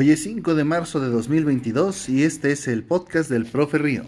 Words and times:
Hoy 0.00 0.12
es 0.12 0.22
5 0.22 0.54
de 0.54 0.64
marzo 0.64 0.98
de 0.98 1.10
2022 1.10 2.08
y 2.08 2.22
este 2.22 2.52
es 2.52 2.68
el 2.68 2.84
podcast 2.84 3.28
del 3.28 3.44
Profe 3.44 3.76
Río. 3.76 4.04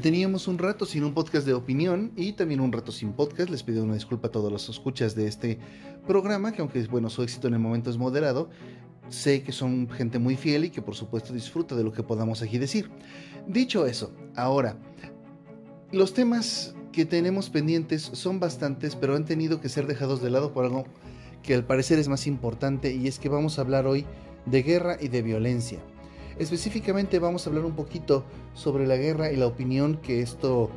Teníamos 0.00 0.48
un 0.48 0.56
rato 0.56 0.86
sin 0.86 1.04
un 1.04 1.12
podcast 1.12 1.46
de 1.46 1.52
opinión 1.52 2.12
y 2.16 2.32
también 2.32 2.60
un 2.60 2.72
rato 2.72 2.90
sin 2.90 3.12
podcast. 3.12 3.50
Les 3.50 3.62
pido 3.62 3.84
una 3.84 3.92
disculpa 3.92 4.28
a 4.28 4.30
todos 4.30 4.50
los 4.50 4.66
escuchas 4.70 5.14
de 5.14 5.26
este 5.26 5.58
programa, 6.06 6.52
que 6.52 6.62
aunque 6.62 6.82
bueno, 6.84 7.10
su 7.10 7.22
éxito 7.22 7.48
en 7.48 7.52
el 7.52 7.60
momento 7.60 7.90
es 7.90 7.98
moderado, 7.98 8.48
sé 9.10 9.42
que 9.42 9.52
son 9.52 9.90
gente 9.90 10.18
muy 10.18 10.36
fiel 10.36 10.64
y 10.64 10.70
que 10.70 10.80
por 10.80 10.94
supuesto 10.94 11.34
disfruta 11.34 11.76
de 11.76 11.84
lo 11.84 11.92
que 11.92 12.02
podamos 12.02 12.40
aquí 12.40 12.56
decir. 12.56 12.90
Dicho 13.46 13.84
eso, 13.84 14.14
ahora, 14.36 14.78
los 15.92 16.14
temas 16.14 16.74
que 16.92 17.04
tenemos 17.04 17.50
pendientes 17.50 18.00
son 18.14 18.40
bastantes, 18.40 18.96
pero 18.96 19.16
han 19.16 19.26
tenido 19.26 19.60
que 19.60 19.68
ser 19.68 19.86
dejados 19.86 20.22
de 20.22 20.30
lado 20.30 20.54
por 20.54 20.64
algo 20.64 20.86
que 21.42 21.54
al 21.54 21.64
parecer 21.64 21.98
es 21.98 22.08
más 22.08 22.26
importante 22.26 22.92
y 22.92 23.06
es 23.06 23.18
que 23.18 23.28
vamos 23.28 23.58
a 23.58 23.62
hablar 23.62 23.86
hoy 23.86 24.06
de 24.46 24.62
guerra 24.62 24.96
y 25.00 25.08
de 25.08 25.22
violencia. 25.22 25.78
Específicamente 26.38 27.18
vamos 27.18 27.46
a 27.46 27.50
hablar 27.50 27.64
un 27.64 27.74
poquito 27.74 28.24
sobre 28.54 28.86
la 28.86 28.96
guerra 28.96 29.30
y 29.32 29.36
la 29.36 29.46
opinión 29.46 29.96
que 29.96 30.22
esto 30.22 30.70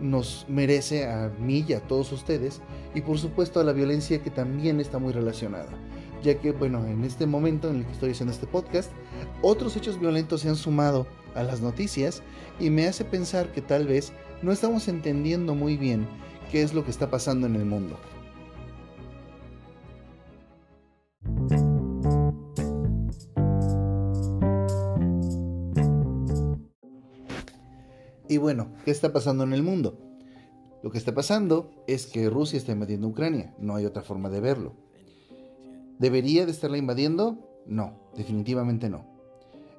nos 0.00 0.46
merece 0.48 1.06
a 1.06 1.30
mí 1.40 1.64
y 1.68 1.74
a 1.74 1.80
todos 1.80 2.10
ustedes 2.12 2.60
y 2.94 3.02
por 3.02 3.18
supuesto 3.18 3.60
a 3.60 3.64
la 3.64 3.72
violencia 3.72 4.22
que 4.22 4.30
también 4.30 4.80
está 4.80 4.98
muy 4.98 5.12
relacionada 5.12 5.68
ya 6.22 6.38
que 6.38 6.52
bueno 6.52 6.86
en 6.86 7.04
este 7.04 7.26
momento 7.26 7.68
en 7.68 7.76
el 7.76 7.84
que 7.84 7.92
estoy 7.92 8.10
haciendo 8.12 8.32
este 8.32 8.46
podcast 8.46 8.90
otros 9.42 9.76
hechos 9.76 10.00
violentos 10.00 10.40
se 10.40 10.48
han 10.48 10.56
sumado 10.56 11.06
a 11.34 11.42
las 11.42 11.60
noticias 11.60 12.22
y 12.58 12.70
me 12.70 12.86
hace 12.86 13.04
pensar 13.04 13.52
que 13.52 13.60
tal 13.60 13.86
vez 13.86 14.12
no 14.42 14.52
estamos 14.52 14.88
entendiendo 14.88 15.54
muy 15.54 15.76
bien 15.76 16.06
qué 16.50 16.62
es 16.62 16.74
lo 16.74 16.84
que 16.84 16.90
está 16.90 17.10
pasando 17.10 17.46
en 17.46 17.56
el 17.56 17.64
mundo. 17.64 17.98
Bueno, 28.40 28.72
¿qué 28.84 28.90
está 28.90 29.12
pasando 29.12 29.44
en 29.44 29.52
el 29.52 29.62
mundo? 29.62 29.98
Lo 30.82 30.90
que 30.90 30.98
está 30.98 31.14
pasando 31.14 31.70
es 31.86 32.06
que 32.06 32.30
Rusia 32.30 32.58
está 32.58 32.72
invadiendo 32.72 33.06
Ucrania, 33.06 33.54
no 33.58 33.76
hay 33.76 33.84
otra 33.84 34.02
forma 34.02 34.30
de 34.30 34.40
verlo. 34.40 34.74
¿Debería 35.98 36.46
de 36.46 36.52
estarla 36.52 36.78
invadiendo? 36.78 37.38
No, 37.66 38.00
definitivamente 38.16 38.88
no. 38.88 39.06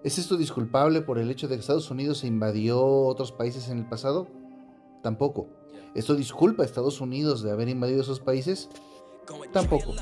¿Es 0.04 0.18
esto 0.20 0.38
disculpable 0.38 1.02
por 1.02 1.18
el 1.18 1.30
hecho 1.32 1.48
de 1.48 1.56
que 1.56 1.62
Estados 1.62 1.90
Unidos 1.92 2.24
invadió 2.24 2.84
otros 2.84 3.32
países 3.32 3.70
en 3.70 3.80
el 3.80 3.90
pasado? 3.90 4.28
Tampoco. 5.02 5.48
¿Esto 5.96 6.16
disculpa 6.16 6.64
a 6.64 6.66
Estados 6.66 7.02
Unidos 7.02 7.42
de 7.42 7.52
haber 7.52 7.70
invadido 7.70 8.02
esos 8.02 8.20
países? 8.20 8.70
Tampoco. 9.52 9.94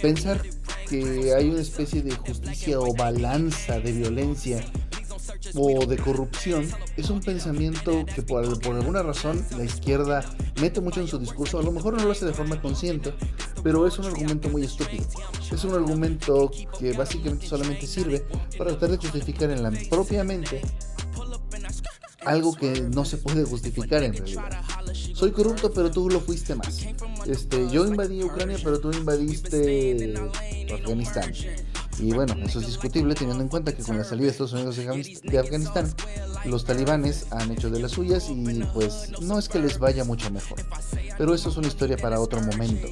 Pensar 0.00 0.42
que 0.88 1.34
hay 1.34 1.50
una 1.50 1.60
especie 1.60 2.02
de 2.02 2.12
justicia 2.12 2.80
o 2.80 2.94
balanza 2.94 3.80
de 3.80 3.92
violencia 3.92 4.64
o 5.54 5.86
de 5.86 5.96
corrupción 5.96 6.68
es 6.96 7.10
un 7.10 7.20
pensamiento 7.20 8.04
que 8.06 8.22
por, 8.22 8.44
alguna 8.44 9.02
razón 9.02 9.44
la 9.56 9.64
izquierda 9.64 10.24
mete 10.60 10.80
mucho 10.80 11.00
en 11.00 11.08
su 11.08 11.18
discurso, 11.18 11.58
a 11.58 11.62
lo 11.62 11.72
mejor 11.72 11.94
no 11.94 12.04
lo 12.04 12.12
hace 12.12 12.26
de 12.26 12.32
forma 12.32 12.60
consciente, 12.60 13.12
pero 13.62 13.86
es 13.86 13.98
un 13.98 14.06
argumento 14.06 14.48
muy 14.48 14.64
estúpido. 14.64 15.04
Es 15.50 15.64
un 15.64 15.74
argumento 15.74 16.50
que 16.78 16.92
básicamente 16.92 17.46
solamente 17.46 17.86
sirve 17.86 18.24
para 18.56 18.70
tratar 18.70 18.90
de 18.90 18.96
justificar 18.98 19.50
en 19.50 19.62
la 19.62 19.72
propia 19.88 20.24
mente 20.24 20.62
algo 22.26 22.54
que 22.54 22.80
no 22.82 23.04
se 23.04 23.18
puede 23.18 23.44
justificar 23.44 24.02
en 24.02 24.12
realidad. 24.12 24.50
Soy 25.14 25.30
corrupto, 25.30 25.72
pero 25.72 25.90
tú 25.90 26.10
lo 26.10 26.20
fuiste 26.20 26.54
más. 26.54 26.86
Este, 27.26 27.70
yo 27.70 27.86
invadí 27.86 28.22
Ucrania, 28.22 28.58
pero 28.62 28.80
tú 28.80 28.90
invadiste 28.90 30.14
Afganistán. 30.72 31.32
Y 31.98 32.12
bueno, 32.12 32.34
eso 32.44 32.60
es 32.60 32.66
discutible 32.66 33.14
teniendo 33.14 33.42
en 33.42 33.48
cuenta 33.48 33.74
que 33.74 33.82
con 33.82 33.96
la 33.96 34.04
salida 34.04 34.26
de 34.26 34.32
Estados 34.32 34.52
Unidos 34.52 34.76
de 35.22 35.38
Afganistán, 35.38 35.92
los 36.44 36.64
talibanes 36.64 37.26
han 37.32 37.50
hecho 37.50 37.70
de 37.70 37.80
las 37.80 37.92
suyas 37.92 38.28
y 38.30 38.34
pues 38.74 39.12
no 39.20 39.38
es 39.38 39.48
que 39.48 39.58
les 39.58 39.78
vaya 39.78 40.04
mucho 40.04 40.30
mejor. 40.30 40.58
Pero 41.16 41.34
eso 41.34 41.48
es 41.48 41.56
una 41.56 41.68
historia 41.68 41.96
para 41.96 42.20
otro 42.20 42.40
momento. 42.42 42.88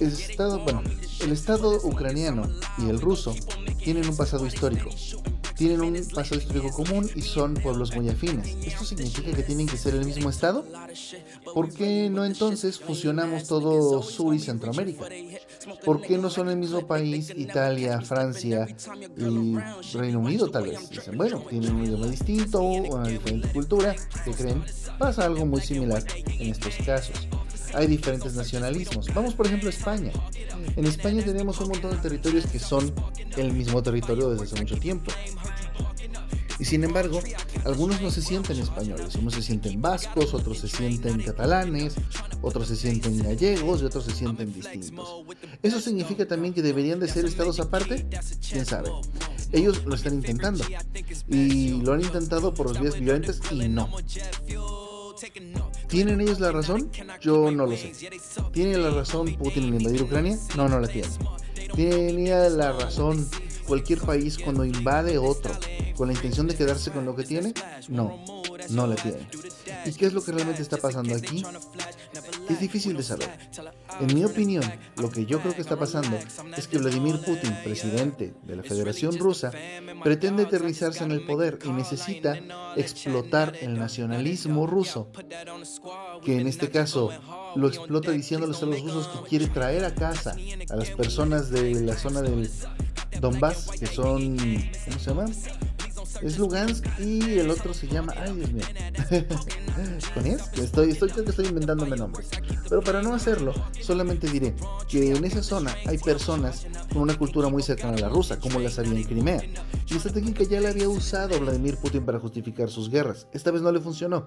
Estado, 0.00 0.60
bueno, 0.60 0.82
el 1.20 1.32
Estado 1.32 1.78
ucraniano 1.84 2.48
y 2.78 2.88
el 2.88 3.00
ruso 3.00 3.34
tienen 3.84 4.08
un 4.08 4.16
pasado 4.16 4.46
histórico 4.46 4.88
tienen 5.60 5.82
un 5.82 6.08
pasado 6.14 6.40
histórico 6.40 6.70
común 6.70 7.10
y 7.14 7.20
son 7.20 7.52
pueblos 7.52 7.94
muy 7.94 8.08
afines. 8.08 8.56
¿Esto 8.64 8.82
significa 8.82 9.30
que 9.30 9.42
tienen 9.42 9.66
que 9.66 9.76
ser 9.76 9.94
el 9.94 10.06
mismo 10.06 10.30
estado? 10.30 10.64
¿Por 11.52 11.68
qué 11.70 12.08
no 12.08 12.24
entonces 12.24 12.78
fusionamos 12.78 13.46
todo 13.46 14.02
Sur 14.02 14.34
y 14.34 14.38
Centroamérica? 14.38 15.04
¿Por 15.84 16.00
qué 16.00 16.16
no 16.16 16.30
son 16.30 16.48
el 16.48 16.56
mismo 16.56 16.86
país 16.86 17.30
Italia, 17.36 18.00
Francia 18.00 18.74
y 19.18 19.58
Reino 19.98 20.20
Unido 20.20 20.48
tal 20.50 20.62
vez? 20.62 20.88
Dicen, 20.88 21.18
bueno, 21.18 21.44
tienen 21.50 21.74
un 21.74 21.84
idioma 21.84 22.06
distinto, 22.06 22.62
una 22.62 23.08
diferente 23.08 23.48
cultura, 23.52 23.94
¿qué 24.24 24.30
creen? 24.30 24.64
Pasa 24.98 25.26
algo 25.26 25.44
muy 25.44 25.60
similar 25.60 26.02
en 26.38 26.52
estos 26.52 26.74
casos 26.86 27.28
hay 27.74 27.86
diferentes 27.86 28.34
nacionalismos. 28.34 29.12
Vamos 29.14 29.34
por 29.34 29.46
ejemplo 29.46 29.68
a 29.68 29.72
España. 29.72 30.12
En 30.76 30.86
España 30.86 31.24
tenemos 31.24 31.60
un 31.60 31.68
montón 31.68 31.90
de 31.92 31.96
territorios 31.98 32.46
que 32.46 32.58
son 32.58 32.92
el 33.36 33.52
mismo 33.52 33.82
territorio 33.82 34.30
desde 34.30 34.44
hace 34.44 34.56
mucho 34.56 34.78
tiempo. 34.78 35.10
Y 36.60 36.66
sin 36.66 36.84
embargo, 36.84 37.20
algunos 37.64 38.02
no 38.02 38.10
se 38.10 38.20
sienten 38.20 38.58
españoles, 38.58 39.14
unos 39.14 39.32
se 39.32 39.40
sienten 39.40 39.80
vascos, 39.80 40.34
otros 40.34 40.58
se 40.58 40.68
sienten 40.68 41.22
catalanes, 41.22 41.94
otros 42.42 42.68
se 42.68 42.76
sienten 42.76 43.16
gallegos 43.22 43.80
y 43.80 43.86
otros 43.86 44.04
se 44.04 44.12
sienten 44.12 44.52
distintos. 44.52 45.24
¿Eso 45.62 45.80
significa 45.80 46.28
también 46.28 46.52
que 46.52 46.60
deberían 46.60 47.00
de 47.00 47.08
ser 47.08 47.24
estados 47.24 47.60
aparte? 47.60 48.06
¿Quién 48.46 48.66
sabe? 48.66 48.90
Ellos 49.52 49.86
lo 49.86 49.94
están 49.94 50.12
intentando 50.12 50.62
y 51.28 51.80
lo 51.82 51.94
han 51.94 52.02
intentado 52.02 52.52
por 52.52 52.66
los 52.66 52.78
vías 52.78 53.00
violentas 53.00 53.40
y 53.50 53.66
no. 53.68 53.88
¿Tienen 55.90 56.20
ellos 56.20 56.38
la 56.38 56.52
razón? 56.52 56.88
Yo 57.20 57.50
no 57.50 57.66
lo 57.66 57.76
sé. 57.76 57.92
¿Tiene 58.52 58.78
la 58.78 58.90
razón 58.90 59.34
Putin 59.34 59.64
en 59.64 59.80
invadir 59.80 60.02
Ucrania? 60.02 60.38
No, 60.56 60.68
no 60.68 60.78
la 60.78 60.86
tiene. 60.86 61.08
¿Tenía 61.74 62.48
la 62.48 62.72
razón 62.72 63.28
cualquier 63.70 64.00
país 64.00 64.36
cuando 64.36 64.64
invade 64.64 65.16
otro 65.16 65.54
con 65.94 66.08
la 66.08 66.14
intención 66.14 66.48
de 66.48 66.56
quedarse 66.56 66.90
con 66.90 67.04
lo 67.04 67.14
que 67.14 67.22
tiene? 67.22 67.54
No, 67.88 68.18
no 68.70 68.86
la 68.88 68.96
tiene. 68.96 69.28
¿Y 69.86 69.92
qué 69.92 70.06
es 70.06 70.12
lo 70.12 70.24
que 70.24 70.32
realmente 70.32 70.60
está 70.60 70.76
pasando 70.76 71.14
aquí? 71.14 71.44
Es 72.48 72.58
difícil 72.58 72.96
de 72.96 73.04
saber. 73.04 73.30
En 74.00 74.12
mi 74.12 74.24
opinión, 74.24 74.64
lo 74.96 75.08
que 75.08 75.24
yo 75.24 75.40
creo 75.40 75.54
que 75.54 75.60
está 75.60 75.78
pasando 75.78 76.18
es 76.56 76.66
que 76.66 76.78
Vladimir 76.78 77.20
Putin, 77.20 77.56
presidente 77.62 78.34
de 78.42 78.56
la 78.56 78.64
Federación 78.64 79.16
Rusa, 79.16 79.52
pretende 80.02 80.42
aterrizarse 80.42 81.04
en 81.04 81.12
el 81.12 81.24
poder 81.24 81.60
y 81.64 81.68
necesita 81.68 82.40
explotar 82.74 83.54
el 83.60 83.78
nacionalismo 83.78 84.66
ruso, 84.66 85.12
que 86.24 86.40
en 86.40 86.48
este 86.48 86.70
caso 86.70 87.10
lo 87.54 87.68
explota 87.68 88.10
diciéndoles 88.10 88.60
a 88.64 88.66
los 88.66 88.82
rusos 88.82 89.06
que 89.06 89.28
quiere 89.28 89.46
traer 89.46 89.84
a 89.84 89.94
casa 89.94 90.34
a 90.70 90.74
las 90.76 90.90
personas 90.90 91.50
de 91.50 91.80
la 91.82 91.96
zona 91.96 92.20
del 92.20 92.50
Donbass, 93.20 93.70
que 93.78 93.86
son, 93.86 94.36
¿cómo 94.36 94.98
se 94.98 95.10
llama? 95.10 95.26
Es 96.22 96.38
Lugansk 96.38 96.84
y 96.98 97.38
el 97.38 97.50
otro 97.50 97.72
se 97.72 97.86
llama. 97.86 98.12
Ay, 98.16 98.34
Dios 98.34 98.52
mío. 98.52 98.64
¿Con 100.14 100.26
Estoy, 100.26 100.90
estoy, 100.90 101.10
estoy 101.26 101.46
inventándome 101.46 101.96
nombres. 101.96 102.28
Pero 102.68 102.82
para 102.82 103.02
no 103.02 103.14
hacerlo, 103.14 103.54
solamente 103.80 104.28
diré 104.28 104.54
que 104.88 105.14
en 105.14 105.24
esa 105.24 105.42
zona 105.42 105.74
hay 105.86 105.98
personas 105.98 106.66
con 106.92 107.02
una 107.02 107.16
cultura 107.16 107.48
muy 107.48 107.62
cercana 107.62 107.96
a 107.96 108.00
la 108.00 108.08
rusa, 108.08 108.38
como 108.38 108.58
las 108.60 108.78
había 108.78 108.92
en 108.92 109.04
Crimea. 109.04 109.42
Y 109.86 109.96
esta 109.96 110.12
técnica 110.12 110.44
ya 110.44 110.60
la 110.60 110.70
había 110.70 110.88
usado 110.88 111.38
Vladimir 111.40 111.76
Putin 111.76 112.04
para 112.04 112.18
justificar 112.18 112.68
sus 112.68 112.90
guerras. 112.90 113.26
Esta 113.32 113.50
vez 113.50 113.62
no 113.62 113.72
le 113.72 113.80
funcionó. 113.80 114.26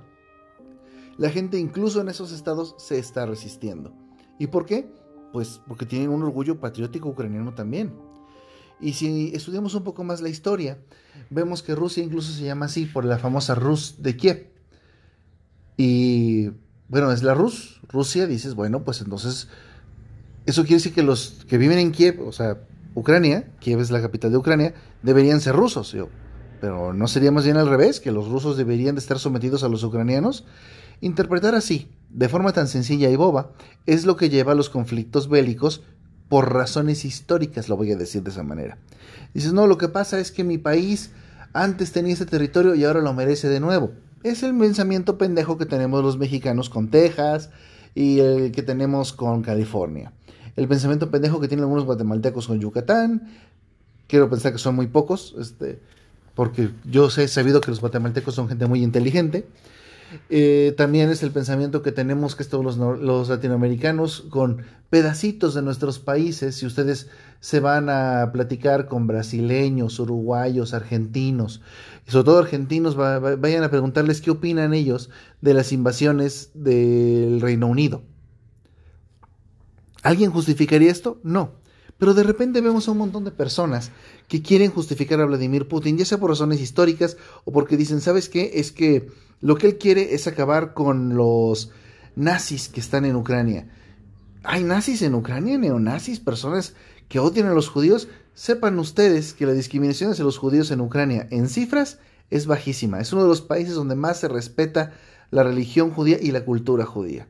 La 1.18 1.30
gente, 1.30 1.60
incluso 1.60 2.02
en 2.02 2.10
esos 2.10 2.32
estados, 2.32 2.76
se 2.78 2.98
está 2.98 3.26
resistiendo. 3.26 3.94
¿Y 4.40 4.48
por 4.48 4.66
qué? 4.66 4.92
Pues 5.32 5.62
porque 5.68 5.86
tienen 5.86 6.10
un 6.10 6.24
orgullo 6.24 6.60
patriótico 6.60 7.10
ucraniano 7.10 7.54
también. 7.54 7.94
Y 8.84 8.94
si 8.94 9.32
estudiamos 9.34 9.74
un 9.76 9.84
poco 9.84 10.04
más 10.04 10.20
la 10.22 10.28
historia, 10.28 10.78
vemos 11.30 11.64
que 11.64 11.74
Rusia 11.74 12.04
incluso 12.04 12.34
se 12.34 12.44
llama 12.44 12.66
así 12.66 12.86
por 12.86 13.06
la 13.06 13.18
famosa 13.18 13.56
Rus 13.56 13.96
de 14.00 14.18
Kiev. 14.18 14.52
Y 15.78 16.50
bueno, 16.90 17.10
es 17.14 17.24
la 17.24 17.34
Rus, 17.34 17.80
Rusia, 17.88 18.28
dices, 18.28 18.56
bueno, 18.56 18.84
pues 18.84 19.00
entonces 19.00 19.48
eso 20.46 20.64
quiere 20.64 20.76
decir 20.76 20.94
que 20.94 21.02
los 21.02 21.46
que 21.48 21.58
viven 21.58 21.80
en 21.80 21.94
Kiev, 21.94 22.28
o 22.28 22.34
sea, 22.34 22.58
Ucrania, 22.94 23.50
Kiev 23.62 23.80
es 23.80 23.90
la 23.90 24.02
capital 24.02 24.32
de 24.32 24.38
Ucrania, 24.38 24.74
deberían 25.02 25.40
ser 25.40 25.56
rusos. 25.56 25.96
pero 26.60 26.94
no 26.94 27.08
sería 27.08 27.32
más 27.32 27.46
bien 27.46 27.56
al 27.56 27.70
revés, 27.70 28.02
que 28.02 28.12
los 28.12 28.28
rusos 28.28 28.58
deberían 28.58 28.96
de 28.96 29.00
estar 29.00 29.18
sometidos 29.18 29.64
a 29.64 29.70
los 29.70 29.86
ucranianos. 29.86 30.44
Interpretar 31.00 31.56
así, 31.56 31.90
de 32.10 32.28
forma 32.28 32.52
tan 32.52 32.68
sencilla 32.68 33.10
y 33.10 33.16
boba, 33.16 33.54
es 33.86 34.06
lo 34.06 34.18
que 34.18 34.30
lleva 34.30 34.52
a 34.52 34.56
los 34.56 34.70
conflictos 34.70 35.30
bélicos 35.30 35.84
por 36.30 36.54
razones 36.54 37.06
históricas, 37.06 37.70
lo 37.70 37.78
voy 37.78 37.92
a 37.92 37.96
decir 37.96 38.24
de 38.24 38.32
esa 38.32 38.44
manera. 38.44 38.78
Dices, 39.34 39.54
no, 39.54 39.68
lo 39.68 39.78
que 39.78 39.88
pasa 39.88 40.20
es 40.20 40.32
que 40.32 40.44
mi 40.44 40.58
país 40.58 41.12
antes 41.54 41.92
tenía 41.92 42.14
ese 42.14 42.26
territorio 42.26 42.76
y 42.76 42.84
ahora 42.84 43.02
lo 43.02 43.14
merece 43.14 43.48
de 43.50 43.60
nuevo. 43.60 43.92
Es 44.24 44.44
el 44.44 44.58
pensamiento 44.58 45.18
pendejo 45.18 45.58
que 45.58 45.66
tenemos 45.66 46.04
los 46.04 46.18
mexicanos 46.18 46.70
con 46.70 46.90
Texas 46.90 47.50
y 47.96 48.20
el 48.20 48.52
que 48.52 48.64
tenemos 48.64 49.14
con 49.14 49.42
California. 49.42 50.14
el 50.56 50.68
pensamiento 50.68 51.10
pendejo 51.10 51.40
que 51.40 51.48
tienen 51.48 51.64
algunos 51.64 51.86
guatemaltecos 51.86 52.48
con 52.48 52.60
Yucatán. 52.60 53.28
Quiero 54.08 54.30
pensar 54.30 54.52
que 54.52 54.60
son 54.60 54.76
muy 54.76 54.86
pocos, 54.88 55.36
este, 55.40 55.80
porque 56.36 56.70
yo 56.86 57.08
he 57.08 57.28
sabido 57.28 57.60
que 57.60 57.72
los 57.72 57.80
guatemaltecos 57.80 58.36
son 58.36 58.48
gente 58.48 58.68
muy 58.68 58.84
inteligente. 58.84 59.48
Eh, 60.30 60.74
también 60.78 61.10
es 61.10 61.24
el 61.24 61.32
pensamiento 61.32 61.82
que 61.82 61.92
tenemos 61.92 62.36
que 62.36 62.44
todos 62.44 62.78
los, 62.78 63.30
latinoamericanos 63.30 64.26
con 64.30 64.64
pedacitos 64.90 65.54
de 65.54 65.62
nuestros 65.62 66.00
países, 66.00 66.56
si 66.56 66.66
ustedes 66.66 67.10
se 67.40 67.60
van 67.60 67.90
a 67.90 68.32
platicar 68.32 68.88
con 68.88 69.08
brasileños, 69.08 70.00
uruguayos, 70.00 70.74
argentinos, 70.74 71.62
y 72.08 72.12
sobre 72.12 72.26
todo 72.26 72.40
argentinos, 72.40 72.96
vayan 72.96 73.64
a 73.64 73.70
preguntarles 73.70 74.22
qué 74.22 74.32
opinan 74.32 74.74
ellos 74.74 75.10
de 75.42 75.54
las 75.54 75.72
invasiones 75.72 76.52
del 76.54 77.42
Reino 77.42 77.68
Unido. 77.68 78.04
¿Alguien 80.04 80.32
justificaría 80.32 80.92
esto? 80.92 81.20
No. 81.24 81.63
Pero 81.98 82.14
de 82.14 82.24
repente 82.24 82.62
vemos 82.62 82.88
a 82.88 82.92
un 82.92 82.98
montón 82.98 83.24
de 83.24 83.32
personas 83.32 83.92
que 84.28 84.42
quieren 84.42 84.72
justificar 84.72 85.22
a 85.22 85.26
Vladimir 85.26 85.68
Putin, 85.68 85.98
ya 85.98 86.06
sea 86.06 86.20
por 86.20 86.30
razones 86.30 86.60
históricas 86.60 87.18
o 87.46 87.52
porque 87.52 87.78
dicen, 87.78 88.02
¿sabes 88.02 88.30
qué? 88.30 88.52
Es 88.56 88.72
que 88.72 89.10
lo 89.42 89.56
que 89.56 89.68
él 89.68 89.78
quiere 89.78 90.14
es 90.16 90.28
acabar 90.28 90.74
con 90.74 91.16
los 91.16 91.72
nazis 92.16 92.70
que 92.70 92.80
están 92.80 93.06
en 93.06 93.16
Ucrania. 93.16 93.70
¿Hay 94.44 94.64
nazis 94.64 95.02
en 95.02 95.16
Ucrania? 95.16 95.58
¿Neonazis? 95.58 96.20
¿Personas 96.20 96.74
que 97.08 97.20
odian 97.20 97.48
a 97.48 97.54
los 97.54 97.70
judíos? 97.70 98.08
Sepan 98.34 98.80
ustedes 98.80 99.34
que 99.34 99.46
la 99.46 99.54
discriminación 99.54 100.12
hacia 100.12 100.26
los 100.26 100.38
judíos 100.38 100.72
en 100.72 100.82
Ucrania 100.82 101.28
en 101.30 101.48
cifras 101.48 102.00
es 102.30 102.48
bajísima. 102.48 103.00
Es 103.00 103.14
uno 103.14 103.24
de 103.24 103.30
los 103.30 103.42
países 103.42 103.76
donde 103.76 103.96
más 103.96 104.20
se 104.20 104.28
respeta 104.28 104.94
la 105.30 105.44
religión 105.44 105.92
judía 105.92 106.18
y 106.20 106.32
la 106.32 106.44
cultura 106.44 106.86
judía 106.86 107.28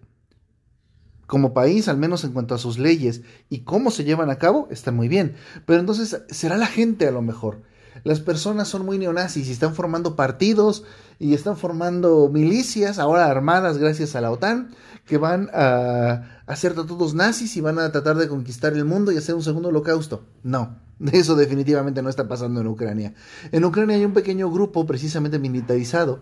como 1.28 1.54
país, 1.54 1.88
al 1.88 1.98
menos 1.98 2.24
en 2.24 2.31
cuanto 2.31 2.56
a 2.56 2.58
sus 2.58 2.78
leyes 2.78 3.22
y 3.50 3.60
cómo 3.60 3.92
se 3.92 4.04
llevan 4.04 4.30
a 4.30 4.38
cabo, 4.38 4.68
están 4.72 4.96
muy 4.96 5.08
bien. 5.08 5.36
Pero 5.66 5.80
entonces 5.80 6.22
será 6.30 6.58
la 6.58 6.68
gente 6.68 7.08
a 7.08 7.12
lo 7.12 7.22
mejor. 7.22 7.62
Las 8.04 8.20
personas 8.20 8.68
son 8.68 8.86
muy 8.86 8.98
neonazis 8.98 9.48
y 9.48 9.52
están 9.52 9.75
formando 9.75 10.16
partidos 10.16 10.84
y 11.20 11.34
están 11.34 11.56
formando 11.58 12.30
milicias, 12.30 13.00
ahora 13.00 13.25
armadas 13.25 13.78
gracias 13.78 14.16
a 14.16 14.22
la 14.22 14.31
OTAN, 14.31 14.72
que 15.06 15.18
van 15.18 15.50
a 15.54 16.42
hacer 16.48 16.74
todos 16.74 17.14
nazis 17.14 17.56
y 17.56 17.62
van 17.62 17.80
a 17.80 17.92
tratar 17.92 18.18
de 18.18 18.28
conquistar 18.28 18.74
el 18.74 18.86
mundo 18.86 19.12
y 19.12 19.18
hacer 19.18 19.36
un 19.36 19.44
segundo 19.44 19.69
holocausto. 19.69 20.26
No, 20.42 20.80
eso 21.12 21.36
definitivamente 21.36 22.02
no 22.02 22.10
está 22.10 22.28
pasando 22.28 22.62
en 22.62 22.68
Ucrania. 22.68 23.14
En 23.52 23.64
Ucrania 23.64 23.96
hay 23.96 24.06
un 24.06 24.14
pequeño 24.14 24.50
grupo 24.52 24.86
precisamente 24.86 25.40
militarizado 25.40 26.22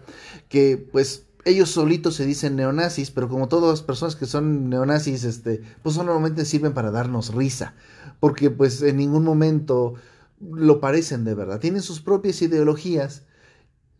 que 0.49 0.77
pues 0.91 1.25
ellos 1.45 1.69
solitos 1.69 2.15
se 2.15 2.25
dicen 2.25 2.55
neonazis, 2.55 3.11
pero 3.11 3.27
como 3.29 3.47
todas 3.47 3.69
las 3.69 3.81
personas 3.81 4.15
que 4.15 4.25
son 4.25 4.69
neonazis, 4.69 5.23
este, 5.23 5.61
pues 5.81 5.97
normalmente 5.97 6.45
sirven 6.45 6.73
para 6.73 6.91
darnos 6.91 7.33
risa, 7.33 7.73
porque 8.19 8.49
pues 8.49 8.81
en 8.81 8.97
ningún 8.97 9.23
momento 9.23 9.95
lo 10.39 10.79
parecen 10.79 11.23
de 11.23 11.35
verdad, 11.35 11.59
tienen 11.59 11.81
sus 11.81 12.01
propias 12.01 12.41
ideologías 12.41 13.23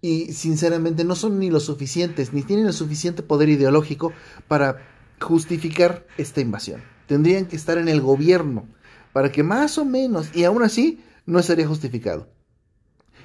y 0.02 0.34
sinceramente 0.34 1.04
no 1.04 1.16
son 1.16 1.40
ni 1.40 1.50
lo 1.50 1.60
suficientes, 1.60 2.34
ni 2.34 2.42
tienen 2.42 2.66
el 2.66 2.74
suficiente 2.74 3.24
poder 3.24 3.50
ideológico 3.50 4.14
para 4.48 4.78
justificar 5.20 6.06
esta 6.18 6.42
invasión. 6.42 6.82
Tendrían 7.08 7.46
que 7.46 7.56
estar 7.56 7.78
en 7.78 7.88
el 7.88 8.02
gobierno 8.02 8.68
para 9.14 9.32
que 9.32 9.44
más 9.44 9.78
o 9.78 9.86
menos, 9.86 10.36
y 10.36 10.44
aún 10.44 10.64
así, 10.64 11.04
no 11.26 11.40
estaría 11.40 11.68
justificado. 11.68 12.28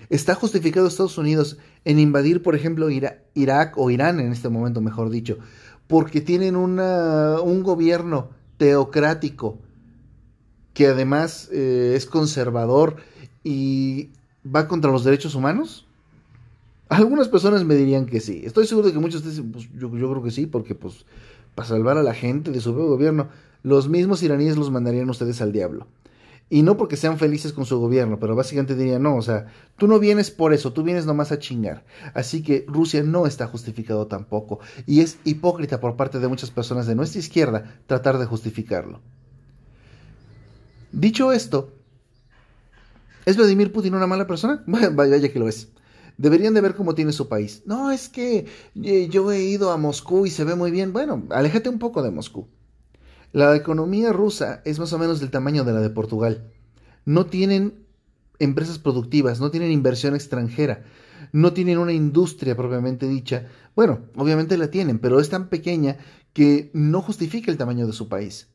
¿Está 0.08 0.34
justificado 0.34 0.86
Estados 0.86 1.18
Unidos 1.18 1.58
en 1.84 1.98
invadir, 1.98 2.42
por 2.42 2.54
ejemplo, 2.54 2.88
Irak 2.90 3.72
o 3.76 3.90
Irán 3.90 4.20
en 4.20 4.32
este 4.32 4.48
momento, 4.48 4.80
mejor 4.80 5.10
dicho, 5.10 5.38
porque 5.86 6.20
tienen 6.20 6.56
un 6.56 7.62
gobierno 7.62 8.30
teocrático 8.58 9.58
que 10.74 10.88
además 10.88 11.48
eh, 11.52 11.94
es 11.96 12.06
conservador 12.06 12.96
y 13.42 14.10
va 14.44 14.68
contra 14.68 14.90
los 14.90 15.04
derechos 15.04 15.34
humanos? 15.34 15.86
Algunas 16.88 17.28
personas 17.28 17.64
me 17.64 17.74
dirían 17.74 18.06
que 18.06 18.20
sí. 18.20 18.42
Estoy 18.44 18.66
seguro 18.66 18.88
de 18.88 18.92
que 18.92 18.98
muchos 18.98 19.24
dicen, 19.24 19.50
pues 19.50 19.68
yo, 19.72 19.90
creo 19.90 20.22
que 20.22 20.30
sí, 20.30 20.46
porque 20.46 20.74
pues 20.74 21.04
para 21.54 21.66
salvar 21.66 21.98
a 21.98 22.02
la 22.02 22.14
gente 22.14 22.50
de 22.50 22.60
su 22.60 22.74
gobierno, 22.74 23.28
los 23.62 23.88
mismos 23.88 24.22
iraníes 24.22 24.56
los 24.56 24.70
mandarían 24.70 25.10
ustedes 25.10 25.40
al 25.40 25.52
diablo. 25.52 25.86
Y 26.48 26.62
no 26.62 26.76
porque 26.76 26.96
sean 26.96 27.18
felices 27.18 27.52
con 27.52 27.66
su 27.66 27.80
gobierno, 27.80 28.20
pero 28.20 28.36
básicamente 28.36 28.76
dirían, 28.76 29.02
no, 29.02 29.16
o 29.16 29.22
sea, 29.22 29.46
tú 29.76 29.88
no 29.88 29.98
vienes 29.98 30.30
por 30.30 30.52
eso, 30.52 30.72
tú 30.72 30.84
vienes 30.84 31.04
nomás 31.04 31.32
a 31.32 31.40
chingar. 31.40 31.84
Así 32.14 32.42
que 32.42 32.64
Rusia 32.68 33.02
no 33.02 33.26
está 33.26 33.48
justificado 33.48 34.06
tampoco. 34.06 34.60
Y 34.86 35.00
es 35.00 35.18
hipócrita 35.24 35.80
por 35.80 35.96
parte 35.96 36.20
de 36.20 36.28
muchas 36.28 36.52
personas 36.52 36.86
de 36.86 36.94
nuestra 36.94 37.18
izquierda 37.18 37.80
tratar 37.86 38.18
de 38.18 38.26
justificarlo. 38.26 39.00
Dicho 40.92 41.32
esto, 41.32 41.72
¿es 43.24 43.36
Vladimir 43.36 43.72
Putin 43.72 43.94
una 43.94 44.06
mala 44.06 44.28
persona? 44.28 44.62
Vaya 44.66 45.32
que 45.32 45.38
lo 45.40 45.48
es. 45.48 45.68
Deberían 46.16 46.54
de 46.54 46.60
ver 46.60 46.76
cómo 46.76 46.94
tiene 46.94 47.12
su 47.12 47.28
país. 47.28 47.62
No, 47.66 47.90
es 47.90 48.08
que 48.08 48.46
eh, 48.82 49.08
yo 49.10 49.30
he 49.32 49.42
ido 49.42 49.72
a 49.72 49.76
Moscú 49.76 50.26
y 50.26 50.30
se 50.30 50.44
ve 50.44 50.54
muy 50.54 50.70
bien. 50.70 50.92
Bueno, 50.92 51.24
aléjate 51.30 51.68
un 51.68 51.80
poco 51.80 52.02
de 52.02 52.12
Moscú. 52.12 52.48
La 53.32 53.54
economía 53.54 54.12
rusa 54.12 54.62
es 54.64 54.78
más 54.78 54.92
o 54.92 54.98
menos 54.98 55.20
del 55.20 55.30
tamaño 55.30 55.64
de 55.64 55.72
la 55.72 55.80
de 55.80 55.90
Portugal. 55.90 56.44
No 57.04 57.26
tienen 57.26 57.86
empresas 58.38 58.78
productivas, 58.78 59.40
no 59.40 59.50
tienen 59.50 59.72
inversión 59.72 60.14
extranjera, 60.14 60.84
no 61.32 61.52
tienen 61.52 61.78
una 61.78 61.92
industria 61.92 62.56
propiamente 62.56 63.08
dicha. 63.08 63.46
Bueno, 63.74 64.00
obviamente 64.16 64.56
la 64.56 64.70
tienen, 64.70 64.98
pero 64.98 65.20
es 65.20 65.28
tan 65.28 65.48
pequeña 65.48 65.96
que 66.32 66.70
no 66.72 67.02
justifica 67.02 67.50
el 67.50 67.58
tamaño 67.58 67.86
de 67.86 67.92
su 67.92 68.08
país. 68.08 68.48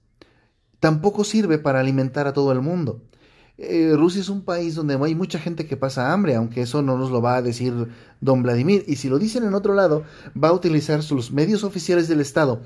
Tampoco 0.80 1.24
sirve 1.24 1.60
para 1.60 1.80
alimentar 1.80 2.28
a 2.28 2.34
todo 2.34 2.52
el 2.52 2.62
mundo. 2.62 3.02
Eh, 3.58 3.94
Rusia 3.96 4.22
es 4.22 4.30
un 4.30 4.44
país 4.44 4.74
donde 4.74 4.96
hay 4.96 5.14
mucha 5.14 5.38
gente 5.38 5.68
que 5.68 5.78
pasa 5.78 6.12
hambre, 6.12 6.36
aunque 6.36 6.62
eso 6.62 6.82
no 6.82 6.98
nos 6.98 7.12
lo 7.12 7.22
va 7.22 7.36
a 7.36 7.42
decir 7.42 7.90
don 8.20 8.42
Vladimir. 8.42 8.84
Y 8.88 8.96
si 8.96 9.10
lo 9.10 9.20
dicen 9.20 9.44
en 9.44 9.54
otro 9.54 9.76
lado, 9.76 10.04
va 10.42 10.50
a 10.50 10.54
utilizar 10.54 11.04
sus 11.04 11.32
medios 11.32 11.64
oficiales 11.64 12.08
del 12.08 12.22
Estado 12.22 12.64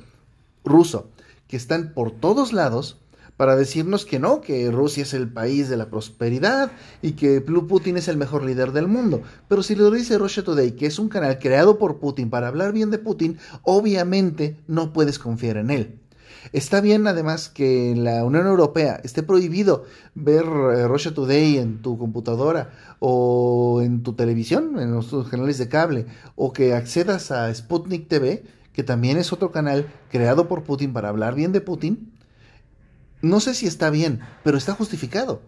ruso 0.63 1.10
que 1.47 1.57
están 1.57 1.94
por 1.94 2.12
todos 2.12 2.53
lados 2.53 3.00
para 3.38 3.56
decirnos 3.56 4.06
que 4.06 4.19
no, 4.19 4.42
que 4.42 4.71
Rusia 4.71 5.03
es 5.03 5.13
el 5.13 5.31
país 5.31 5.69
de 5.69 5.77
la 5.77 5.89
prosperidad 5.89 6.71
y 7.01 7.13
que 7.13 7.42
Putin 7.42 7.97
es 7.97 8.07
el 8.07 8.18
mejor 8.18 8.44
líder 8.44 8.71
del 8.71 8.88
mundo. 8.88 9.21
Pero 9.47 9.62
si 9.62 9.75
lo 9.75 9.92
dice 9.92 10.18
Russia 10.18 10.44
Today, 10.44 10.71
que 10.71 10.86
es 10.86 11.00
un 11.00 11.09
canal 11.09 11.38
creado 11.39 11.77
por 11.77 12.00
Putin 12.00 12.30
para 12.30 12.47
hablar 12.47 12.71
bien 12.71 12.92
de 12.92 12.97
Putin, 12.97 13.38
obviamente 13.63 14.57
no 14.68 14.94
puedes 14.94 15.19
confiar 15.19 15.57
en 15.57 15.69
él. 15.69 16.00
Está 16.53 16.80
bien 16.80 17.07
además 17.07 17.50
que 17.50 17.91
en 17.91 18.03
la 18.03 18.24
Unión 18.24 18.45
Europea 18.45 19.01
esté 19.03 19.24
prohibido 19.24 19.86
ver 20.13 20.45
eh, 20.45 20.88
Russia 20.88 21.13
Today 21.13 21.57
en 21.57 21.81
tu 21.81 21.98
computadora 21.98 22.72
o 23.00 23.81
en 23.84 24.03
tu 24.03 24.13
televisión, 24.13 24.79
en 24.79 24.91
los 24.91 25.12
canales 25.29 25.58
de 25.58 25.67
cable, 25.67 26.05
o 26.36 26.53
que 26.53 26.74
accedas 26.74 27.31
a 27.31 27.53
Sputnik 27.53 28.08
TV, 28.08 28.43
que 28.75 28.84
también 28.84 29.17
es 29.17 29.32
otro 29.32 29.53
canal 29.53 29.88
creado 30.10 30.50
por 30.50 30.63
Putin 30.63 30.91
para 30.91 31.08
hablar 31.08 31.34
bien 31.34 31.53
de 31.53 31.62
Putin, 31.62 32.12
no 33.22 33.39
sé 33.39 33.53
si 33.53 33.67
está 33.67 33.89
bien, 33.89 34.20
pero 34.44 34.58
está 34.58 34.74
justificado. 34.74 35.44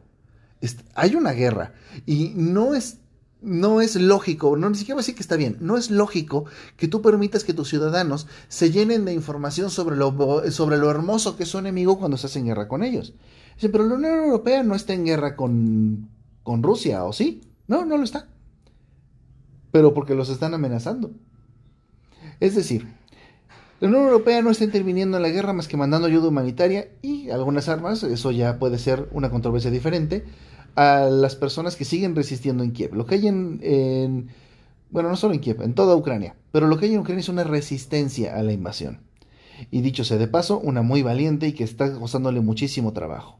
hay 0.95 1.15
una 1.15 1.33
guerra 1.33 1.73
y 2.05 2.31
no 2.35 2.73
es, 2.73 2.99
no 3.41 3.81
es 3.81 3.97
lógico, 3.97 4.55
no 4.55 4.69
ni 4.69 4.77
siquiera 4.77 4.97
a 4.97 5.03
decir 5.03 5.13
que 5.13 5.21
está 5.21 5.35
bien, 5.35 5.57
no 5.59 5.77
es 5.77 5.91
lógico 5.91 6.45
que 6.77 6.87
tú 6.87 7.01
permitas 7.01 7.43
que 7.43 7.53
tus 7.53 7.67
ciudadanos 7.67 8.27
se 8.47 8.71
llenen 8.71 9.03
de 9.03 9.13
información 9.13 9.71
sobre 9.71 9.97
lo, 9.97 10.49
sobre 10.49 10.77
lo 10.77 10.89
hermoso 10.89 11.35
que 11.35 11.43
es 11.43 11.49
su 11.49 11.57
enemigo 11.57 11.99
cuando 11.99 12.15
se 12.15 12.39
en 12.39 12.45
guerra 12.45 12.69
con 12.69 12.81
ellos. 12.81 13.13
pero 13.59 13.85
la 13.85 13.95
Unión 13.95 14.23
Europea 14.23 14.63
no 14.63 14.73
está 14.73 14.93
en 14.93 15.03
guerra 15.03 15.35
con, 15.35 16.09
con 16.43 16.63
Rusia, 16.63 17.03
¿o 17.03 17.11
sí? 17.11 17.41
No, 17.67 17.83
no 17.83 17.97
lo 17.97 18.05
está. 18.05 18.29
Pero 19.71 19.93
porque 19.93 20.15
los 20.15 20.29
están 20.29 20.53
amenazando. 20.53 21.11
Es 22.39 22.55
decir, 22.55 22.87
la 23.79 23.87
Unión 23.87 24.03
Europea 24.05 24.41
no 24.41 24.49
está 24.49 24.63
interviniendo 24.63 25.17
en 25.17 25.23
la 25.23 25.29
guerra 25.29 25.53
más 25.53 25.67
que 25.67 25.77
mandando 25.77 26.07
ayuda 26.07 26.29
humanitaria 26.29 26.89
y 27.01 27.29
algunas 27.29 27.69
armas, 27.69 28.01
eso 28.03 28.31
ya 28.31 28.57
puede 28.57 28.79
ser 28.79 29.07
una 29.11 29.29
controversia 29.29 29.69
diferente, 29.69 30.25
a 30.75 31.09
las 31.09 31.35
personas 31.35 31.75
que 31.75 31.85
siguen 31.85 32.15
resistiendo 32.15 32.63
en 32.63 32.71
Kiev. 32.71 32.95
Lo 32.95 33.05
que 33.05 33.15
hay 33.15 33.27
en, 33.27 34.29
bueno, 34.89 35.09
no 35.09 35.15
solo 35.15 35.33
en 35.33 35.41
Kiev, 35.41 35.61
en 35.61 35.73
toda 35.73 35.95
Ucrania, 35.95 36.35
pero 36.51 36.67
lo 36.67 36.77
que 36.77 36.85
hay 36.85 36.93
en 36.93 36.99
Ucrania 36.99 37.21
es 37.21 37.29
una 37.29 37.43
resistencia 37.43 38.35
a 38.35 38.43
la 38.43 38.53
invasión. 38.53 39.01
Y 39.71 39.81
dicho 39.81 40.03
sea 40.03 40.17
de 40.17 40.27
paso, 40.27 40.59
una 40.59 40.81
muy 40.81 41.01
valiente 41.01 41.47
y 41.47 41.53
que 41.53 41.63
está 41.63 41.91
costándole 41.93 42.41
muchísimo 42.41 42.93
trabajo. 42.93 43.39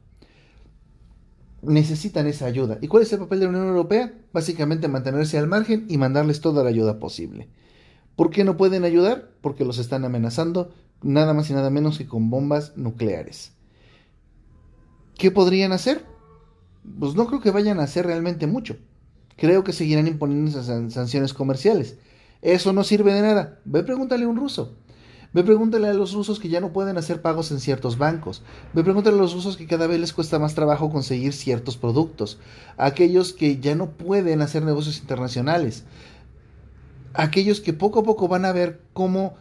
Necesitan 1.62 2.28
esa 2.28 2.46
ayuda. 2.46 2.78
¿Y 2.82 2.88
cuál 2.88 3.04
es 3.04 3.14
el 3.14 3.20
papel 3.20 3.40
de 3.40 3.46
la 3.46 3.52
Unión 3.52 3.68
Europea? 3.68 4.14
Básicamente 4.34 4.88
mantenerse 4.88 5.38
al 5.38 5.48
margen 5.48 5.86
y 5.90 5.98
mandarles 5.98 6.42
toda 6.42 6.64
la 6.64 6.70
ayuda 6.70 7.00
posible. 7.00 7.50
¿Por 8.18 8.32
qué 8.32 8.44
no 8.44 8.58
pueden 8.58 8.84
ayudar? 8.84 9.30
Porque 9.42 9.64
los 9.64 9.78
están 9.78 10.04
amenazando 10.04 10.74
nada 11.04 11.36
más 11.36 11.52
y 11.52 11.54
nada 11.54 11.70
menos 11.70 12.00
que 12.00 12.08
con 12.08 12.32
bombas 12.32 12.76
nucleares. 12.76 13.54
¿Qué 15.16 15.30
podrían 15.30 15.72
hacer? 15.72 16.04
Pues 17.00 17.14
no 17.14 17.28
creo 17.28 17.42
que 17.42 17.52
vayan 17.52 17.80
a 17.80 17.84
hacer 17.84 18.08
realmente 18.08 18.48
mucho. 18.48 18.78
Creo 19.36 19.64
que 19.64 19.72
seguirán 19.72 20.08
imponiendo 20.08 20.50
esas 20.50 20.92
sanciones 20.92 21.36
comerciales. 21.36 21.98
Eso 22.42 22.74
no 22.74 22.84
sirve 22.84 23.14
de 23.14 23.22
nada. 23.22 23.60
Ve 23.66 23.84
pregúntale 23.84 24.26
a 24.26 24.28
un 24.28 24.38
ruso. 24.38 24.74
Ve 25.32 25.44
pregúntale 25.44 25.88
a 25.88 25.94
los 25.94 26.14
rusos 26.14 26.40
que 26.40 26.50
ya 26.50 26.60
no 26.60 26.74
pueden 26.74 26.98
hacer 26.98 27.22
pagos 27.22 27.52
en 27.52 27.60
ciertos 27.60 28.00
bancos. 28.00 28.42
Ve 28.74 28.84
pregúntale 28.84 29.18
a 29.18 29.22
los 29.22 29.36
rusos 29.36 29.58
que 29.58 29.68
cada 29.68 29.86
vez 29.86 30.00
les 30.00 30.14
cuesta 30.14 30.40
más 30.40 30.56
trabajo 30.56 30.90
conseguir 30.90 31.34
ciertos 31.34 31.78
productos. 31.78 32.40
A 32.78 32.88
aquellos 32.88 33.34
que 33.34 33.60
ya 33.60 33.76
no 33.76 33.92
pueden 33.92 34.42
hacer 34.42 34.64
negocios 34.64 34.98
internacionales. 34.98 35.84
Aquellos 37.18 37.62
que 37.62 37.74
poco 37.74 38.02
a 38.02 38.04
poco 38.04 38.28
van 38.28 38.46
a 38.46 38.52
ver 38.52 38.80
cómo 38.94 39.34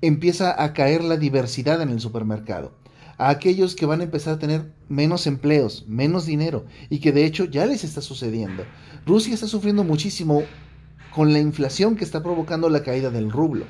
empieza 0.00 0.62
a 0.62 0.72
caer 0.72 1.02
la 1.02 1.16
diversidad 1.16 1.82
en 1.82 1.88
el 1.88 1.98
supermercado. 1.98 2.76
A 3.18 3.28
aquellos 3.28 3.74
que 3.74 3.86
van 3.86 4.00
a 4.00 4.04
empezar 4.04 4.34
a 4.34 4.38
tener 4.38 4.72
menos 4.88 5.26
empleos, 5.26 5.84
menos 5.88 6.26
dinero 6.26 6.64
y 6.90 7.00
que 7.00 7.10
de 7.10 7.24
hecho 7.24 7.44
ya 7.44 7.66
les 7.66 7.82
está 7.82 8.00
sucediendo. 8.02 8.64
Rusia 9.04 9.34
está 9.34 9.48
sufriendo 9.48 9.82
muchísimo 9.82 10.44
con 11.12 11.32
la 11.32 11.40
inflación 11.40 11.96
que 11.96 12.04
está 12.04 12.22
provocando 12.22 12.68
la 12.68 12.84
caída 12.84 13.10
del 13.10 13.32
rublo. 13.32 13.64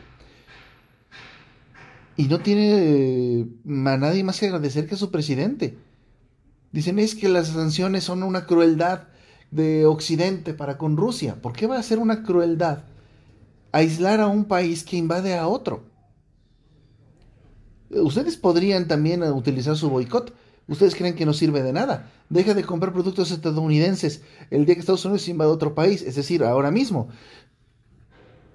Y 2.18 2.24
no 2.24 2.40
tiene 2.40 3.40
eh, 3.40 3.46
a 3.66 3.96
nadie 3.96 4.24
más 4.24 4.40
que 4.40 4.46
agradecer 4.46 4.86
que 4.86 4.94
a 4.94 4.98
su 4.98 5.10
presidente. 5.10 5.78
Dicen 6.70 6.98
es 6.98 7.14
que 7.14 7.30
las 7.30 7.48
sanciones 7.48 8.04
son 8.04 8.24
una 8.24 8.44
crueldad 8.44 9.04
de 9.50 9.86
Occidente 9.86 10.52
para 10.52 10.76
con 10.76 10.98
Rusia. 10.98 11.36
¿Por 11.40 11.54
qué 11.54 11.66
va 11.66 11.78
a 11.78 11.82
ser 11.82 11.98
una 11.98 12.24
crueldad 12.24 12.84
aislar 13.74 14.20
a 14.20 14.28
un 14.28 14.44
país 14.44 14.84
que 14.84 14.96
invade 14.96 15.36
a 15.36 15.48
otro? 15.48 15.84
Ustedes 17.90 18.36
podrían 18.36 18.86
también 18.86 19.22
utilizar 19.22 19.76
su 19.76 19.90
boicot. 19.90 20.32
Ustedes 20.66 20.94
creen 20.94 21.14
que 21.14 21.26
no 21.26 21.32
sirve 21.32 21.62
de 21.62 21.72
nada. 21.72 22.10
Deja 22.28 22.54
de 22.54 22.64
comprar 22.64 22.92
productos 22.92 23.30
estadounidenses 23.30 24.22
el 24.50 24.64
día 24.64 24.74
que 24.76 24.80
Estados 24.80 25.04
Unidos 25.04 25.28
invade 25.28 25.50
otro 25.50 25.74
país, 25.74 26.02
es 26.02 26.14
decir, 26.14 26.42
ahora 26.44 26.70
mismo. 26.70 27.08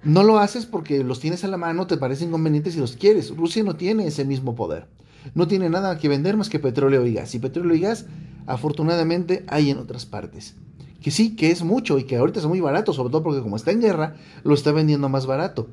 No 0.02 0.22
lo 0.22 0.38
haces 0.38 0.64
porque 0.64 1.04
los 1.04 1.20
tienes 1.20 1.44
a 1.44 1.48
la 1.48 1.58
mano, 1.58 1.86
te 1.86 1.98
parecen 1.98 2.30
convenientes 2.30 2.74
y 2.74 2.80
los 2.80 2.96
quieres. 2.96 3.36
Rusia 3.36 3.62
no 3.62 3.76
tiene 3.76 4.06
ese 4.06 4.24
mismo 4.24 4.54
poder. 4.54 4.88
No 5.34 5.46
tiene 5.46 5.68
nada 5.68 5.98
que 5.98 6.08
vender 6.08 6.38
más 6.38 6.48
que 6.48 6.58
petróleo 6.58 7.04
y 7.06 7.12
gas. 7.12 7.34
Y 7.34 7.38
petróleo 7.38 7.76
y 7.76 7.80
gas, 7.80 8.06
afortunadamente, 8.46 9.44
hay 9.48 9.70
en 9.70 9.76
otras 9.76 10.06
partes. 10.06 10.56
Que 11.00 11.10
sí, 11.10 11.36
que 11.36 11.50
es 11.50 11.62
mucho 11.62 11.98
y 11.98 12.04
que 12.04 12.16
ahorita 12.16 12.40
es 12.40 12.46
muy 12.46 12.60
barato, 12.60 12.92
sobre 12.92 13.10
todo 13.10 13.22
porque 13.22 13.42
como 13.42 13.56
está 13.56 13.70
en 13.70 13.80
guerra, 13.80 14.16
lo 14.44 14.54
está 14.54 14.72
vendiendo 14.72 15.08
más 15.08 15.26
barato. 15.26 15.68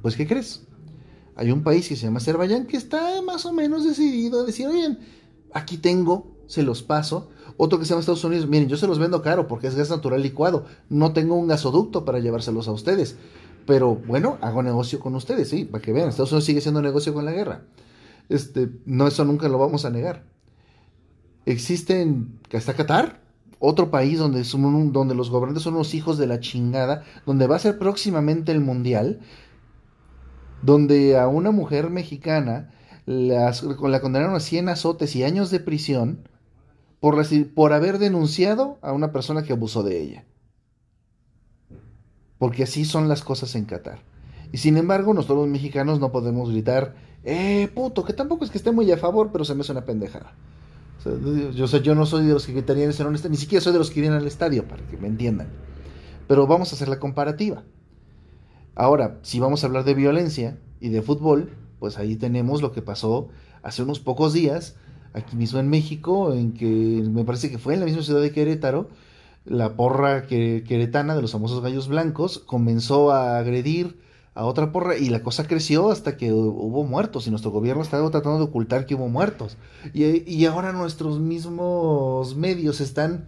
Pues, 0.00 0.16
¿qué 0.16 0.26
crees? 0.26 0.66
Hay 1.34 1.50
un 1.50 1.62
país 1.62 1.88
que 1.88 1.96
se 1.96 2.06
llama 2.06 2.18
Azerbaiyán 2.18 2.66
que 2.66 2.76
está 2.76 3.22
más 3.22 3.46
o 3.46 3.52
menos 3.52 3.84
decidido 3.84 4.40
a 4.40 4.44
decir, 4.44 4.66
oye, 4.66 4.96
aquí 5.52 5.78
tengo, 5.78 6.36
se 6.46 6.62
los 6.62 6.82
paso. 6.82 7.30
Otro 7.56 7.78
que 7.78 7.84
se 7.84 7.90
llama 7.90 8.00
Estados 8.00 8.24
Unidos, 8.24 8.48
miren, 8.48 8.68
yo 8.68 8.76
se 8.76 8.86
los 8.86 8.98
vendo 8.98 9.22
caro 9.22 9.46
porque 9.46 9.66
es 9.68 9.74
gas 9.74 9.90
natural 9.90 10.22
licuado. 10.22 10.66
No 10.88 11.12
tengo 11.12 11.36
un 11.36 11.48
gasoducto 11.48 12.04
para 12.04 12.18
llevárselos 12.18 12.68
a 12.68 12.72
ustedes. 12.72 13.16
Pero 13.66 13.94
bueno, 13.94 14.38
hago 14.40 14.62
negocio 14.62 14.98
con 14.98 15.14
ustedes, 15.14 15.48
sí, 15.50 15.64
para 15.64 15.82
que 15.82 15.92
vean, 15.92 16.08
Estados 16.08 16.32
Unidos 16.32 16.46
sigue 16.46 16.60
siendo 16.60 16.80
negocio 16.80 17.12
con 17.12 17.24
la 17.24 17.32
guerra. 17.32 17.64
Este, 18.28 18.70
no, 18.86 19.06
eso 19.06 19.24
nunca 19.24 19.48
lo 19.48 19.58
vamos 19.58 19.84
a 19.84 19.90
negar. 19.90 20.24
Existen, 21.44 22.38
está 22.50 22.74
Qatar, 22.74 23.20
otro 23.58 23.90
país 23.90 24.18
donde, 24.18 24.44
son, 24.44 24.92
donde 24.92 25.14
los 25.14 25.30
gobernantes 25.30 25.64
son 25.64 25.74
unos 25.74 25.94
hijos 25.94 26.18
de 26.18 26.26
la 26.26 26.40
chingada, 26.40 27.04
donde 27.26 27.46
va 27.46 27.56
a 27.56 27.60
ser 27.60 27.78
próximamente 27.78 28.52
el 28.52 28.60
mundial, 28.60 29.20
donde 30.62 31.18
a 31.18 31.28
una 31.28 31.50
mujer 31.50 31.90
mexicana 31.90 32.70
la, 33.06 33.52
la 33.82 34.00
condenaron 34.00 34.34
a 34.34 34.40
100 34.40 34.68
azotes 34.68 35.16
y 35.16 35.24
años 35.24 35.50
de 35.50 35.60
prisión 35.60 36.28
por, 37.00 37.16
por 37.54 37.72
haber 37.72 37.98
denunciado 37.98 38.78
a 38.82 38.92
una 38.92 39.12
persona 39.12 39.42
que 39.42 39.52
abusó 39.52 39.82
de 39.82 40.00
ella. 40.00 40.24
Porque 42.38 42.62
así 42.62 42.84
son 42.84 43.08
las 43.08 43.22
cosas 43.22 43.54
en 43.54 43.64
Qatar. 43.64 44.00
Y 44.52 44.58
sin 44.58 44.76
embargo, 44.76 45.12
nosotros 45.12 45.38
los 45.38 45.48
mexicanos 45.48 46.00
no 46.00 46.12
podemos 46.12 46.50
gritar, 46.50 46.94
eh, 47.24 47.68
puto, 47.74 48.04
que 48.04 48.12
tampoco 48.12 48.44
es 48.44 48.50
que 48.50 48.58
esté 48.58 48.72
muy 48.72 48.90
a 48.92 48.96
favor, 48.96 49.30
pero 49.32 49.44
se 49.44 49.54
me 49.54 49.62
hace 49.62 49.72
una 49.72 49.84
pendejada. 49.84 50.34
Yo, 51.04 51.66
yo 51.66 51.94
no 51.94 52.06
soy 52.06 52.26
de 52.26 52.32
los 52.32 52.46
que 52.46 52.52
gritarían 52.52 52.90
eso 52.90 53.08
ni 53.10 53.36
siquiera 53.36 53.62
soy 53.62 53.72
de 53.72 53.78
los 53.78 53.90
que 53.90 54.00
irían 54.00 54.14
al 54.14 54.26
estadio, 54.26 54.66
para 54.66 54.82
que 54.86 54.96
me 54.96 55.08
entiendan. 55.08 55.48
Pero 56.26 56.46
vamos 56.46 56.72
a 56.72 56.76
hacer 56.76 56.88
la 56.88 56.98
comparativa. 56.98 57.62
Ahora, 58.74 59.18
si 59.22 59.40
vamos 59.40 59.62
a 59.62 59.66
hablar 59.66 59.84
de 59.84 59.94
violencia 59.94 60.58
y 60.80 60.90
de 60.90 61.02
fútbol, 61.02 61.50
pues 61.78 61.98
ahí 61.98 62.16
tenemos 62.16 62.62
lo 62.62 62.72
que 62.72 62.82
pasó 62.82 63.28
hace 63.62 63.82
unos 63.82 64.00
pocos 64.00 64.32
días, 64.32 64.76
aquí 65.14 65.36
mismo 65.36 65.58
en 65.58 65.68
México, 65.68 66.32
en 66.32 66.52
que 66.52 66.66
me 67.10 67.24
parece 67.24 67.50
que 67.50 67.58
fue 67.58 67.74
en 67.74 67.80
la 67.80 67.86
misma 67.86 68.02
ciudad 68.02 68.20
de 68.20 68.32
Querétaro, 68.32 68.88
la 69.44 69.76
porra 69.76 70.26
queretana 70.26 71.16
de 71.16 71.22
los 71.22 71.32
famosos 71.32 71.62
gallos 71.62 71.88
blancos 71.88 72.38
comenzó 72.38 73.12
a 73.12 73.38
agredir 73.38 73.98
a 74.38 74.44
otra 74.44 74.70
porra 74.70 74.96
y 74.96 75.08
la 75.08 75.20
cosa 75.20 75.48
creció 75.48 75.90
hasta 75.90 76.16
que 76.16 76.32
hubo 76.32 76.84
muertos 76.84 77.26
y 77.26 77.30
nuestro 77.30 77.50
gobierno 77.50 77.82
estaba 77.82 78.08
tratando 78.08 78.38
de 78.38 78.44
ocultar 78.44 78.86
que 78.86 78.94
hubo 78.94 79.08
muertos. 79.08 79.56
Y, 79.92 80.30
y 80.32 80.46
ahora 80.46 80.72
nuestros 80.72 81.18
mismos 81.18 82.36
medios 82.36 82.80
están, 82.80 83.26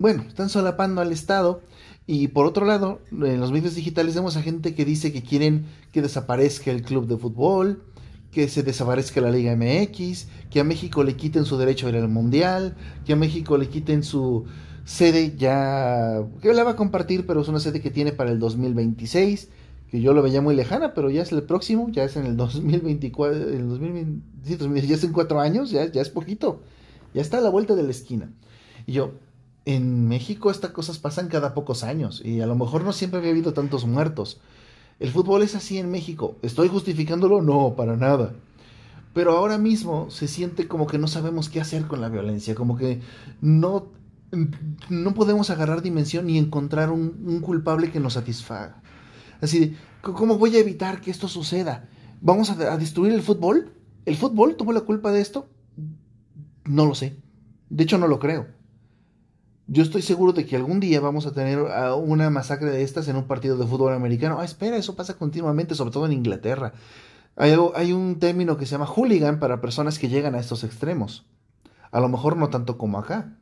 bueno, 0.00 0.24
están 0.26 0.48
solapando 0.48 1.00
al 1.00 1.12
Estado 1.12 1.62
y 2.04 2.28
por 2.28 2.46
otro 2.46 2.66
lado, 2.66 3.00
en 3.12 3.38
los 3.38 3.52
medios 3.52 3.76
digitales 3.76 4.16
vemos 4.16 4.36
a 4.36 4.42
gente 4.42 4.74
que 4.74 4.84
dice 4.84 5.12
que 5.12 5.22
quieren 5.22 5.66
que 5.92 6.02
desaparezca 6.02 6.72
el 6.72 6.82
club 6.82 7.06
de 7.06 7.16
fútbol, 7.16 7.84
que 8.32 8.48
se 8.48 8.64
desaparezca 8.64 9.20
la 9.20 9.30
Liga 9.30 9.54
MX, 9.54 10.26
que 10.50 10.58
a 10.58 10.64
México 10.64 11.04
le 11.04 11.14
quiten 11.14 11.44
su 11.44 11.56
derecho 11.58 11.86
a 11.86 11.90
ir 11.90 11.96
al 11.96 12.08
Mundial, 12.08 12.76
que 13.06 13.12
a 13.12 13.16
México 13.16 13.56
le 13.56 13.68
quiten 13.68 14.02
su 14.02 14.46
sede 14.84 15.34
ya, 15.36 16.22
que 16.42 16.52
la 16.52 16.64
va 16.64 16.72
a 16.72 16.76
compartir, 16.76 17.26
pero 17.26 17.40
es 17.40 17.48
una 17.48 17.60
sede 17.60 17.80
que 17.80 17.90
tiene 17.90 18.12
para 18.12 18.30
el 18.30 18.38
2026, 18.38 19.48
que 19.90 20.00
yo 20.00 20.12
lo 20.12 20.22
veía 20.22 20.40
muy 20.40 20.54
lejana, 20.54 20.94
pero 20.94 21.10
ya 21.10 21.22
es 21.22 21.32
el 21.32 21.42
próximo, 21.42 21.88
ya 21.90 22.04
es 22.04 22.16
en 22.16 22.26
el 22.26 22.36
2024, 22.36 23.48
el 23.50 23.68
2020, 23.68 24.86
ya 24.86 24.94
es 24.94 25.04
en 25.04 25.12
cuatro 25.12 25.40
años, 25.40 25.70
ya, 25.70 25.90
ya 25.90 26.02
es 26.02 26.10
poquito, 26.10 26.60
ya 27.14 27.22
está 27.22 27.38
a 27.38 27.40
la 27.40 27.50
vuelta 27.50 27.74
de 27.74 27.82
la 27.82 27.90
esquina. 27.90 28.30
Y 28.86 28.92
yo, 28.92 29.12
en 29.64 30.08
México 30.08 30.50
estas 30.50 30.72
cosas 30.72 30.98
pasan 30.98 31.28
cada 31.28 31.54
pocos 31.54 31.84
años 31.84 32.20
y 32.24 32.40
a 32.40 32.46
lo 32.46 32.54
mejor 32.54 32.84
no 32.84 32.92
siempre 32.92 33.18
había 33.18 33.30
habido 33.30 33.54
tantos 33.54 33.86
muertos. 33.86 34.40
El 35.00 35.10
fútbol 35.10 35.42
es 35.42 35.54
así 35.54 35.78
en 35.78 35.90
México. 35.90 36.36
¿Estoy 36.42 36.68
justificándolo? 36.68 37.42
No, 37.42 37.74
para 37.74 37.96
nada. 37.96 38.34
Pero 39.12 39.32
ahora 39.32 39.58
mismo 39.58 40.10
se 40.10 40.28
siente 40.28 40.68
como 40.68 40.86
que 40.86 40.98
no 40.98 41.08
sabemos 41.08 41.48
qué 41.48 41.60
hacer 41.60 41.86
con 41.86 42.00
la 42.00 42.08
violencia, 42.08 42.54
como 42.54 42.76
que 42.76 43.00
no, 43.40 43.86
no 44.88 45.14
podemos 45.14 45.50
agarrar 45.50 45.82
dimensión 45.82 46.26
ni 46.26 46.38
encontrar 46.38 46.90
un, 46.90 47.40
culpable 47.40 47.90
que 47.90 48.00
nos 48.00 48.14
satisfaga. 48.14 48.82
Así, 49.40 49.76
¿cómo 50.02 50.38
voy 50.38 50.56
a 50.56 50.60
evitar 50.60 51.00
que 51.00 51.10
esto 51.10 51.28
suceda? 51.28 51.88
¿Vamos 52.20 52.50
a, 52.50 52.76
destruir 52.76 53.12
el 53.12 53.22
fútbol? 53.22 53.72
¿El 54.04 54.16
fútbol 54.16 54.56
tuvo 54.56 54.72
la 54.72 54.82
culpa 54.82 55.12
de 55.12 55.20
esto? 55.20 55.48
No 56.64 56.86
lo 56.86 56.94
sé. 56.94 57.16
De 57.68 57.84
hecho, 57.84 57.98
no 57.98 58.08
lo 58.08 58.18
creo. 58.18 58.46
Yo 59.66 59.82
estoy 59.82 60.02
seguro 60.02 60.32
de 60.32 60.44
que 60.44 60.56
algún 60.56 60.80
día 60.80 61.00
vamos 61.00 61.26
a 61.26 61.32
tener 61.32 61.58
una 61.96 62.28
masacre 62.30 62.70
de 62.70 62.82
estas 62.82 63.08
en 63.08 63.16
un 63.16 63.24
partido 63.24 63.56
de 63.56 63.66
fútbol 63.66 63.94
americano. 63.94 64.38
Ah, 64.38 64.44
espera, 64.44 64.76
eso 64.76 64.94
pasa 64.94 65.14
continuamente, 65.14 65.74
sobre 65.74 65.90
todo 65.90 66.06
en 66.06 66.12
Inglaterra. 66.12 66.74
Hay, 67.36 67.56
hay 67.74 67.92
un 67.92 68.18
término 68.18 68.56
que 68.56 68.66
se 68.66 68.72
llama 68.72 68.86
hooligan 68.86 69.38
para 69.38 69.60
personas 69.60 69.98
que 69.98 70.08
llegan 70.08 70.34
a 70.34 70.40
estos 70.40 70.64
extremos. 70.64 71.26
A 71.90 72.00
lo 72.00 72.08
mejor 72.08 72.36
no 72.36 72.48
tanto 72.50 72.76
como 72.76 72.98
acá. 72.98 73.38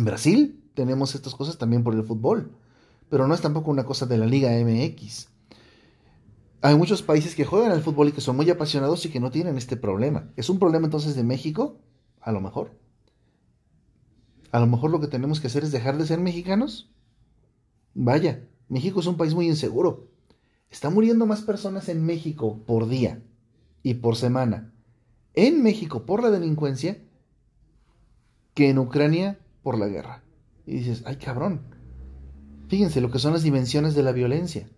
En 0.00 0.06
Brasil 0.06 0.64
tenemos 0.72 1.14
estas 1.14 1.34
cosas 1.34 1.58
también 1.58 1.84
por 1.84 1.94
el 1.94 2.02
fútbol, 2.04 2.56
pero 3.10 3.28
no 3.28 3.34
es 3.34 3.42
tampoco 3.42 3.70
una 3.70 3.84
cosa 3.84 4.06
de 4.06 4.16
la 4.16 4.24
Liga 4.24 4.48
MX. 4.50 5.28
Hay 6.62 6.74
muchos 6.74 7.02
países 7.02 7.34
que 7.34 7.44
juegan 7.44 7.70
al 7.70 7.82
fútbol 7.82 8.08
y 8.08 8.12
que 8.12 8.22
son 8.22 8.34
muy 8.34 8.48
apasionados 8.48 9.04
y 9.04 9.10
que 9.10 9.20
no 9.20 9.30
tienen 9.30 9.58
este 9.58 9.76
problema. 9.76 10.30
¿Es 10.36 10.48
un 10.48 10.58
problema 10.58 10.86
entonces 10.86 11.16
de 11.16 11.22
México? 11.22 11.82
A 12.22 12.32
lo 12.32 12.40
mejor. 12.40 12.78
A 14.50 14.60
lo 14.60 14.66
mejor 14.66 14.90
lo 14.90 15.00
que 15.02 15.06
tenemos 15.06 15.38
que 15.38 15.48
hacer 15.48 15.64
es 15.64 15.70
dejar 15.70 15.98
de 15.98 16.06
ser 16.06 16.18
mexicanos. 16.18 16.90
Vaya, 17.92 18.48
México 18.70 19.00
es 19.00 19.06
un 19.06 19.18
país 19.18 19.34
muy 19.34 19.48
inseguro. 19.48 20.08
Está 20.70 20.88
muriendo 20.88 21.26
más 21.26 21.42
personas 21.42 21.90
en 21.90 22.06
México 22.06 22.62
por 22.64 22.88
día 22.88 23.22
y 23.82 23.92
por 23.92 24.16
semana. 24.16 24.72
En 25.34 25.62
México 25.62 26.06
por 26.06 26.22
la 26.22 26.30
delincuencia 26.30 27.04
que 28.54 28.70
en 28.70 28.78
Ucrania 28.78 29.38
por 29.70 29.78
la 29.78 29.86
guerra. 29.86 30.24
Y 30.66 30.78
dices, 30.78 31.04
ay 31.06 31.14
cabrón. 31.14 31.60
Fíjense 32.66 33.00
lo 33.00 33.12
que 33.12 33.20
son 33.20 33.32
las 33.32 33.44
dimensiones 33.44 33.94
de 33.94 34.02
la 34.02 34.10
violencia. 34.10 34.68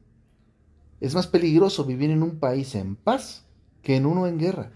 Es 1.01 1.15
más 1.15 1.27
peligroso 1.27 1.87
vivir 1.87 2.11
en 2.11 2.23
un 2.23 2.39
país 2.39 2.75
en 2.75 2.95
paz 2.95 3.47
que 3.83 3.97
en 3.97 4.05
uno 4.05 4.27
en 4.27 4.39
guerra. 4.39 4.71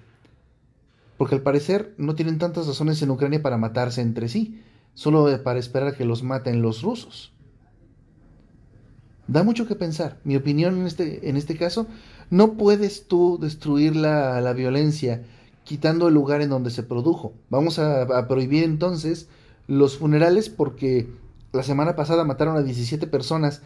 Porque 1.18 1.34
al 1.34 1.42
parecer 1.42 1.94
no 1.98 2.14
tienen 2.14 2.38
tantas 2.38 2.66
razones 2.66 3.02
en 3.02 3.10
Ucrania 3.10 3.42
para 3.42 3.58
matarse 3.58 4.00
entre 4.00 4.28
sí 4.28 4.62
solo 4.94 5.28
para 5.42 5.58
esperar 5.58 5.88
a 5.88 5.94
que 5.94 6.06
los 6.06 6.22
maten 6.22 6.62
los 6.62 6.80
rusos. 6.80 7.34
Da 9.26 9.42
mucho 9.42 9.66
que 9.66 9.74
pensar. 9.74 10.18
Mi 10.24 10.34
opinión 10.34 10.80
en 10.80 10.86
este, 10.86 11.28
en 11.28 11.36
este 11.36 11.58
caso, 11.58 11.88
no 12.30 12.54
puedes 12.54 13.06
tú 13.06 13.38
destruir 13.38 13.96
la, 13.96 14.40
la 14.40 14.54
violencia 14.54 15.24
quitando 15.64 16.08
el 16.08 16.14
lugar 16.14 16.40
en 16.40 16.48
donde 16.48 16.70
se 16.70 16.84
produjo. 16.84 17.34
Vamos 17.50 17.78
a, 17.78 18.04
a, 18.04 18.28
prohibir 18.28 18.64
entonces 18.64 19.28
los 19.66 19.98
funerales 19.98 20.48
porque 20.48 21.08
la 21.52 21.62
semana 21.62 21.96
pasada 21.96 22.24
mataron 22.24 22.56
a 22.56 22.62
17 22.62 23.06
personas 23.06 23.62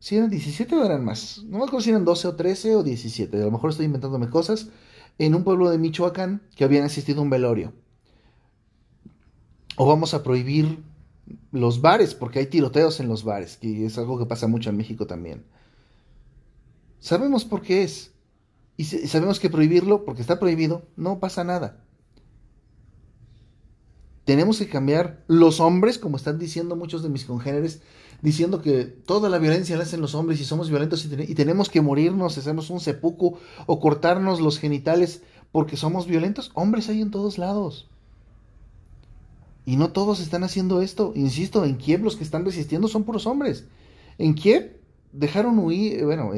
Si 0.00 0.16
eran 0.16 0.28
17 0.28 0.74
o 0.76 0.84
eran 0.84 1.04
más. 1.04 1.42
No 1.44 1.58
me 1.58 1.64
acuerdo 1.64 1.80
si 1.80 1.90
eran 1.90 2.04
12 2.04 2.28
o 2.28 2.36
13 2.36 2.76
o 2.76 2.82
17. 2.82 3.40
A 3.40 3.44
lo 3.46 3.50
mejor 3.50 3.70
estoy 3.70 3.86
inventándome 3.86 4.28
cosas. 4.28 4.68
En 5.18 5.34
un 5.34 5.44
pueblo 5.44 5.70
de 5.70 5.78
Michoacán 5.78 6.42
que 6.56 6.64
habían 6.64 6.84
asistido 6.84 7.20
a 7.20 7.22
un 7.22 7.30
velorio. 7.30 7.72
O 9.76 9.86
vamos 9.86 10.12
a 10.12 10.22
prohibir 10.22 10.82
los 11.52 11.80
bares, 11.80 12.14
porque 12.14 12.38
hay 12.40 12.46
tiroteos 12.46 13.00
en 13.00 13.08
los 13.08 13.24
bares, 13.24 13.56
que 13.56 13.86
es 13.86 13.96
algo 13.96 14.18
que 14.18 14.26
pasa 14.26 14.46
mucho 14.46 14.70
en 14.70 14.76
México 14.76 15.06
también. 15.06 15.44
Sabemos 16.98 17.44
por 17.44 17.62
qué 17.62 17.82
es. 17.82 18.12
Y 18.76 18.84
sabemos 18.84 19.38
que 19.40 19.50
prohibirlo, 19.50 20.04
porque 20.04 20.20
está 20.20 20.38
prohibido, 20.38 20.82
no 20.96 21.20
pasa 21.20 21.44
nada. 21.44 21.83
Tenemos 24.24 24.58
que 24.58 24.68
cambiar 24.68 25.22
los 25.26 25.60
hombres, 25.60 25.98
como 25.98 26.16
están 26.16 26.38
diciendo 26.38 26.76
muchos 26.76 27.02
de 27.02 27.10
mis 27.10 27.24
congéneres, 27.24 27.82
diciendo 28.22 28.62
que 28.62 28.84
toda 28.84 29.28
la 29.28 29.38
violencia 29.38 29.76
la 29.76 29.82
hacen 29.82 30.00
los 30.00 30.14
hombres 30.14 30.40
y 30.40 30.44
somos 30.44 30.70
violentos 30.70 31.04
y, 31.04 31.34
tenemos 31.34 31.68
que 31.68 31.82
morirnos, 31.82 32.38
hacemos 32.38 32.70
un 32.70 32.80
sepuco 32.80 33.38
o 33.66 33.80
cortarnos 33.80 34.40
los 34.40 34.58
genitales 34.58 35.22
porque 35.52 35.76
somos 35.76 36.06
violentos. 36.06 36.50
Hombres 36.54 36.88
hay 36.88 37.02
en 37.02 37.10
todos 37.10 37.36
lados. 37.36 37.88
Y 39.66 39.76
no 39.76 39.90
todos 39.90 40.20
están 40.20 40.42
haciendo 40.42 40.80
esto. 40.80 41.12
Insisto, 41.14 41.64
en 41.64 41.76
Kiev 41.76 42.02
los 42.02 42.16
que 42.16 42.24
están 42.24 42.46
resistiendo 42.46 42.88
son 42.88 43.04
puros 43.04 43.26
hombres. 43.26 43.66
En 44.16 44.34
Kiev 44.34 44.80
dejaron 45.12 45.58
huir, 45.58 46.00
eh, 46.00 46.04
bueno, 46.04 46.32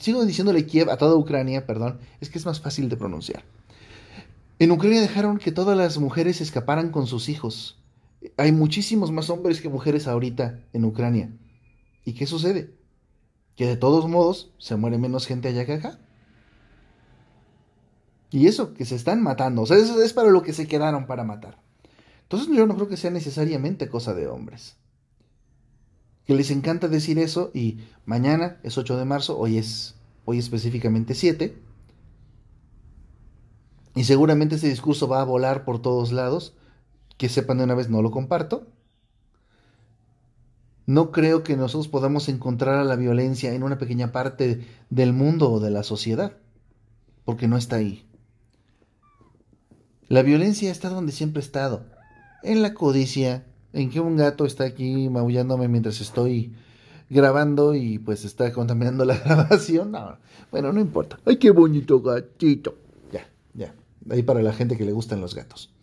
sigo 0.00 0.24
diciéndole 0.24 0.66
Kiev 0.66 0.90
a 0.90 0.96
toda 0.96 1.16
Ucrania, 1.16 1.66
perdón, 1.66 1.98
es 2.20 2.30
que 2.30 2.38
es 2.38 2.46
más 2.46 2.60
fácil 2.60 2.88
de 2.88 2.96
pronunciar. 2.96 3.44
En 4.58 4.70
Ucrania 4.70 5.00
dejaron 5.00 5.38
que 5.38 5.52
todas 5.52 5.76
las 5.76 5.98
mujeres 5.98 6.40
escaparan 6.40 6.90
con 6.90 7.06
sus 7.06 7.28
hijos. 7.28 7.82
Hay 8.36 8.52
muchísimos 8.52 9.12
más 9.12 9.30
hombres 9.30 9.60
que 9.60 9.68
mujeres 9.68 10.06
ahorita 10.06 10.60
en 10.72 10.84
Ucrania. 10.84 11.30
¿Y 12.04 12.14
qué 12.14 12.26
sucede? 12.26 12.74
Que 13.54 13.66
de 13.66 13.76
todos 13.76 14.08
modos 14.08 14.52
se 14.58 14.76
muere 14.76 14.98
menos 14.98 15.26
gente 15.26 15.48
allá 15.48 15.66
que 15.66 15.74
acá. 15.74 15.98
Y 18.30 18.46
eso, 18.46 18.74
que 18.74 18.84
se 18.84 18.96
están 18.96 19.22
matando. 19.22 19.62
O 19.62 19.66
sea, 19.66 19.76
eso 19.76 20.02
es 20.02 20.12
para 20.12 20.30
lo 20.30 20.42
que 20.42 20.52
se 20.52 20.66
quedaron 20.66 21.06
para 21.06 21.24
matar. 21.24 21.62
Entonces 22.22 22.48
yo 22.54 22.66
no 22.66 22.74
creo 22.74 22.88
que 22.88 22.96
sea 22.96 23.10
necesariamente 23.10 23.88
cosa 23.88 24.14
de 24.14 24.26
hombres 24.26 24.76
que 26.26 26.34
les 26.34 26.50
encanta 26.50 26.88
decir 26.88 27.18
eso 27.18 27.50
y 27.54 27.78
mañana 28.04 28.58
es 28.64 28.76
8 28.76 28.96
de 28.98 29.04
marzo, 29.04 29.38
hoy 29.38 29.58
es 29.58 29.94
hoy 30.24 30.38
específicamente 30.38 31.14
7. 31.14 31.56
Y 33.96 34.04
seguramente 34.04 34.54
ese 34.54 34.68
discurso 34.68 35.08
va 35.08 35.20
a 35.20 35.24
volar 35.24 35.64
por 35.64 35.82
todos 35.82 36.12
lados. 36.12 36.54
Que 37.16 37.28
sepan 37.28 37.58
de 37.58 37.64
una 37.64 37.74
vez, 37.74 37.88
no 37.88 38.02
lo 38.02 38.10
comparto. 38.10 38.66
No 40.86 41.10
creo 41.10 41.42
que 41.42 41.56
nosotros 41.56 41.88
podamos 41.88 42.28
encontrar 42.28 42.78
a 42.78 42.84
la 42.84 42.94
violencia 42.94 43.52
en 43.52 43.64
una 43.64 43.78
pequeña 43.78 44.12
parte 44.12 44.64
del 44.88 45.12
mundo 45.12 45.50
o 45.50 45.58
de 45.58 45.70
la 45.70 45.82
sociedad, 45.82 46.36
porque 47.24 47.48
no 47.48 47.56
está 47.56 47.76
ahí. 47.76 48.06
La 50.08 50.22
violencia 50.22 50.70
está 50.70 50.88
donde 50.88 51.10
siempre 51.10 51.40
ha 51.40 51.44
estado, 51.44 51.86
en 52.44 52.62
la 52.62 52.74
codicia, 52.74 53.44
en 53.72 53.90
que 53.90 53.98
un 53.98 54.16
gato 54.16 54.46
está 54.46 54.62
aquí 54.62 55.08
maullándome 55.08 55.66
mientras 55.66 56.00
estoy 56.00 56.54
grabando 57.10 57.74
y 57.74 57.98
pues 57.98 58.24
está 58.24 58.52
contaminando 58.52 59.04
la 59.04 59.16
grabación. 59.24 59.90
No, 59.90 60.18
bueno, 60.52 60.72
no 60.72 60.80
importa. 60.80 61.18
Ay, 61.24 61.36
qué 61.38 61.50
bonito 61.50 62.00
gatito. 62.00 62.78
Ya, 63.10 63.28
ya. 63.54 63.74
Ahí 64.10 64.22
para 64.22 64.42
la 64.42 64.52
gente 64.52 64.76
que 64.76 64.84
le 64.84 64.92
gustan 64.92 65.20
los 65.20 65.34
gatos. 65.34 65.74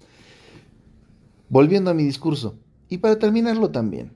Volviendo 1.49 1.89
a 1.91 1.93
mi 1.93 2.03
discurso. 2.03 2.57
Y 2.89 2.97
para 2.99 3.19
terminarlo 3.19 3.71
también. 3.71 4.11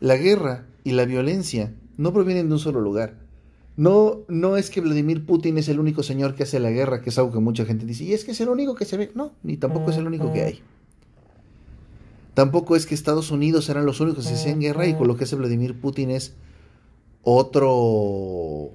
La 0.00 0.16
guerra 0.16 0.66
y 0.84 0.92
la 0.92 1.04
violencia 1.04 1.74
no 1.96 2.12
provienen 2.12 2.48
de 2.48 2.54
un 2.54 2.58
solo 2.58 2.80
lugar. 2.80 3.18
No, 3.76 4.18
no 4.28 4.56
es 4.56 4.70
que 4.70 4.80
Vladimir 4.80 5.24
Putin 5.24 5.56
es 5.58 5.68
el 5.68 5.80
único 5.80 6.02
señor 6.02 6.34
que 6.34 6.42
hace 6.42 6.60
la 6.60 6.70
guerra, 6.70 7.00
que 7.00 7.10
es 7.10 7.18
algo 7.18 7.32
que 7.32 7.38
mucha 7.38 7.64
gente 7.64 7.86
dice, 7.86 8.04
y 8.04 8.12
es 8.12 8.24
que 8.24 8.32
es 8.32 8.40
el 8.40 8.48
único 8.48 8.74
que 8.74 8.84
se 8.84 8.96
ve. 8.96 9.12
No, 9.14 9.32
ni 9.42 9.56
tampoco 9.56 9.90
es 9.90 9.96
el 9.96 10.06
único 10.06 10.32
que 10.32 10.42
hay. 10.42 10.62
Tampoco 12.34 12.76
es 12.76 12.86
que 12.86 12.94
Estados 12.94 13.30
Unidos 13.30 13.68
eran 13.68 13.86
los 13.86 14.00
únicos 14.00 14.26
que 14.26 14.34
hacían 14.34 14.60
guerra 14.60 14.86
y 14.86 14.94
con 14.94 15.06
lo 15.06 15.16
que 15.16 15.24
hace 15.24 15.36
Vladimir 15.36 15.80
Putin 15.80 16.10
es 16.10 16.34
otro... 17.22 18.74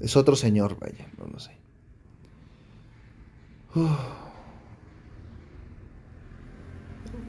Es 0.00 0.16
otro 0.16 0.36
señor, 0.36 0.78
vaya, 0.78 1.06
no 1.18 1.26
lo 1.26 1.38
sé. 1.38 1.52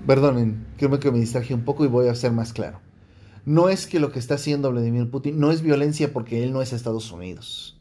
Perdonen, 0.05 0.67
creo 0.77 0.99
que 0.99 1.11
me 1.11 1.19
distraje 1.19 1.53
un 1.53 1.65
poco 1.65 1.83
y 1.83 1.87
voy 1.87 2.07
a 2.07 2.15
ser 2.15 2.31
más 2.31 2.53
claro. 2.53 2.79
No 3.45 3.69
es 3.69 3.87
que 3.87 3.99
lo 3.99 4.11
que 4.11 4.19
está 4.19 4.35
haciendo 4.35 4.71
Vladimir 4.71 5.09
Putin 5.09 5.39
no 5.39 5.51
es 5.51 5.61
violencia 5.61 6.11
porque 6.11 6.43
él 6.43 6.51
no 6.51 6.61
es 6.61 6.73
Estados 6.73 7.11
Unidos. 7.11 7.77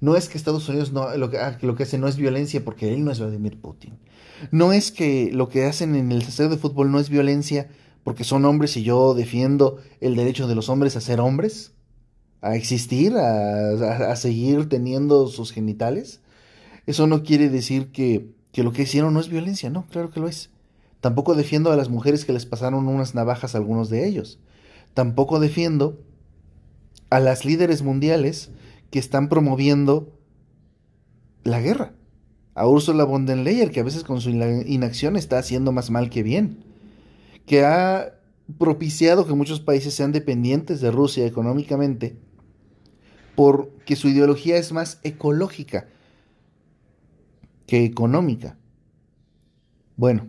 No 0.00 0.16
es 0.16 0.28
que 0.28 0.36
Estados 0.36 0.68
Unidos 0.68 0.92
no, 0.92 1.16
lo, 1.16 1.30
que, 1.30 1.38
ah, 1.38 1.56
lo 1.62 1.76
que 1.76 1.84
hace 1.84 1.98
no 1.98 2.08
es 2.08 2.16
violencia 2.16 2.64
porque 2.64 2.92
él 2.92 3.04
no 3.04 3.10
es 3.10 3.20
Vladimir 3.20 3.60
Putin. 3.60 3.98
No 4.50 4.72
es 4.72 4.90
que 4.90 5.30
lo 5.32 5.48
que 5.48 5.66
hacen 5.66 5.94
en 5.94 6.12
el 6.12 6.22
estadio 6.22 6.50
de 6.50 6.56
fútbol 6.56 6.90
no 6.90 6.98
es 6.98 7.10
violencia 7.10 7.68
porque 8.02 8.24
son 8.24 8.44
hombres 8.44 8.76
y 8.76 8.82
yo 8.82 9.14
defiendo 9.14 9.78
el 10.00 10.16
derecho 10.16 10.46
de 10.46 10.54
los 10.54 10.68
hombres 10.68 10.96
a 10.96 11.00
ser 11.00 11.20
hombres, 11.20 11.73
a 12.44 12.56
existir, 12.56 13.16
a, 13.16 14.14
seguir 14.16 14.68
teniendo 14.68 15.28
sus 15.28 15.50
genitales. 15.50 16.20
Eso 16.86 17.06
no 17.06 17.22
quiere 17.22 17.48
decir 17.48 17.90
que, 17.90 18.28
que 18.52 18.62
lo 18.62 18.72
que 18.72 18.82
hicieron 18.82 19.14
no 19.14 19.20
es 19.20 19.30
violencia, 19.30 19.70
no, 19.70 19.86
claro 19.86 20.10
que 20.10 20.20
lo 20.20 20.28
es. 20.28 20.50
Tampoco 21.00 21.34
defiendo 21.34 21.72
a 21.72 21.76
las 21.76 21.88
mujeres 21.88 22.26
que 22.26 22.34
les 22.34 22.44
pasaron 22.44 22.86
unas 22.86 23.14
navajas 23.14 23.54
a 23.54 23.58
algunos 23.58 23.88
de 23.88 24.06
ellos. 24.06 24.38
Tampoco 24.92 25.40
defiendo 25.40 25.98
a 27.08 27.18
las 27.18 27.46
líderes 27.46 27.82
mundiales 27.82 28.50
que 28.90 28.98
están 28.98 29.30
promoviendo 29.30 30.12
la 31.44 31.60
guerra 31.60 31.94
a 32.54 32.68
Ursula 32.68 33.04
von 33.04 33.24
der 33.24 33.38
Leyen, 33.38 33.70
que 33.70 33.80
a 33.80 33.84
veces 33.84 34.04
con 34.04 34.20
su 34.20 34.28
inacción 34.28 35.16
está 35.16 35.38
haciendo 35.38 35.72
más 35.72 35.90
mal 35.90 36.10
que 36.10 36.22
bien, 36.22 36.62
que 37.46 37.64
ha 37.64 38.14
propiciado 38.58 39.26
que 39.26 39.32
muchos 39.32 39.60
países 39.60 39.94
sean 39.94 40.12
dependientes 40.12 40.82
de 40.82 40.90
Rusia 40.90 41.26
económicamente, 41.26 42.18
porque 43.34 43.96
su 43.96 44.08
ideología 44.08 44.56
es 44.56 44.72
más 44.72 45.00
ecológica 45.02 45.88
que 47.66 47.84
económica. 47.84 48.56
Bueno, 49.96 50.26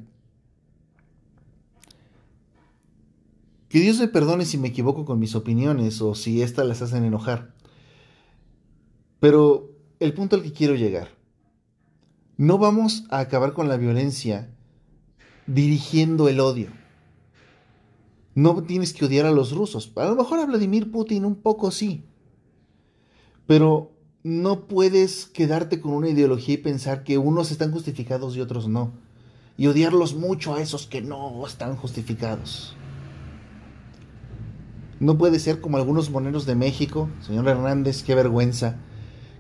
que 3.70 3.80
Dios 3.80 4.00
me 4.00 4.08
perdone 4.08 4.46
si 4.46 4.58
me 4.58 4.70
equivoco 4.70 5.06
con 5.06 5.20
mis 5.20 5.36
opiniones 5.36 6.02
o 6.02 6.16
si 6.16 6.42
éstas 6.42 6.66
las 6.66 6.82
hacen 6.82 7.04
enojar. 7.04 7.54
Pero 9.20 9.72
el 10.00 10.14
punto 10.14 10.36
al 10.36 10.44
que 10.44 10.54
quiero 10.54 10.76
llegar 10.76 11.10
no 12.38 12.58
vamos 12.58 13.06
a 13.10 13.20
acabar 13.20 13.54
con 13.54 13.70
la 13.70 13.78
violencia 13.78 14.50
dirigiendo 15.48 16.28
el 16.28 16.40
odio. 16.40 16.70
No 18.34 18.62
tienes 18.64 18.94
que 18.94 19.06
odiar 19.06 19.26
a 19.26 19.32
los 19.32 19.52
rusos. 19.52 19.92
A 19.96 20.06
lo 20.06 20.16
mejor 20.16 20.40
a 20.40 20.46
Vladimir 20.46 20.92
Putin 20.92 21.24
un 21.24 21.36
poco 21.36 21.72
sí. 21.72 22.04
Pero 23.48 23.92
no 24.24 24.68
puedes 24.68 25.28
quedarte 25.28 25.80
con 25.80 25.94
una 25.94 26.10
ideología 26.10 26.56
y 26.56 26.58
pensar 26.58 27.04
que 27.04 27.18
unos 27.18 27.52
están 27.52 27.72
justificados 27.72 28.36
y 28.36 28.42
otros 28.42 28.68
no. 28.68 28.94
Y 29.58 29.68
odiarlos 29.68 30.16
mucho 30.16 30.56
a 30.56 30.62
esos 30.62 30.88
que 30.88 31.02
no 31.02 31.46
están 31.46 31.76
justificados. 31.76 32.76
No 35.00 35.18
puede 35.18 35.40
ser 35.40 35.62
como 35.62 35.78
algunos 35.78 36.10
moneros 36.10 36.46
de 36.46 36.56
México, 36.56 37.10
señor 37.22 37.48
Hernández, 37.48 38.02
qué 38.04 38.16
vergüenza, 38.16 38.78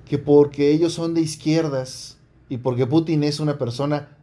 que 0.08 0.18
porque 0.18 0.72
ellos 0.72 0.94
son 0.94 1.14
de 1.14 1.22
izquierdas 1.22 2.18
y 2.50 2.58
porque 2.58 2.86
Putin 2.86 3.24
es 3.24 3.40
una 3.40 3.58
persona 3.58 4.18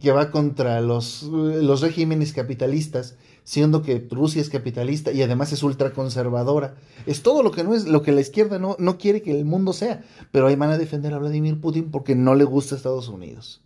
que 0.00 0.12
va 0.12 0.30
contra 0.30 0.80
los, 0.80 1.24
los 1.24 1.80
regímenes 1.80 2.32
capitalistas, 2.32 3.16
siendo 3.46 3.82
que 3.82 4.04
Rusia 4.10 4.42
es 4.42 4.50
capitalista 4.50 5.12
y 5.12 5.22
además 5.22 5.52
es 5.52 5.62
ultraconservadora. 5.62 6.74
Es 7.06 7.22
todo 7.22 7.44
lo 7.44 7.52
que 7.52 7.62
no 7.62 7.74
es, 7.74 7.86
lo 7.86 8.02
que 8.02 8.10
la 8.10 8.20
izquierda 8.20 8.58
no, 8.58 8.74
no 8.80 8.98
quiere 8.98 9.22
que 9.22 9.30
el 9.30 9.44
mundo 9.44 9.72
sea. 9.72 10.02
Pero 10.32 10.48
ahí 10.48 10.56
van 10.56 10.70
a 10.70 10.78
defender 10.78 11.14
a 11.14 11.18
Vladimir 11.18 11.60
Putin 11.60 11.92
porque 11.92 12.16
no 12.16 12.34
le 12.34 12.42
gusta 12.42 12.74
Estados 12.74 13.08
Unidos. 13.08 13.62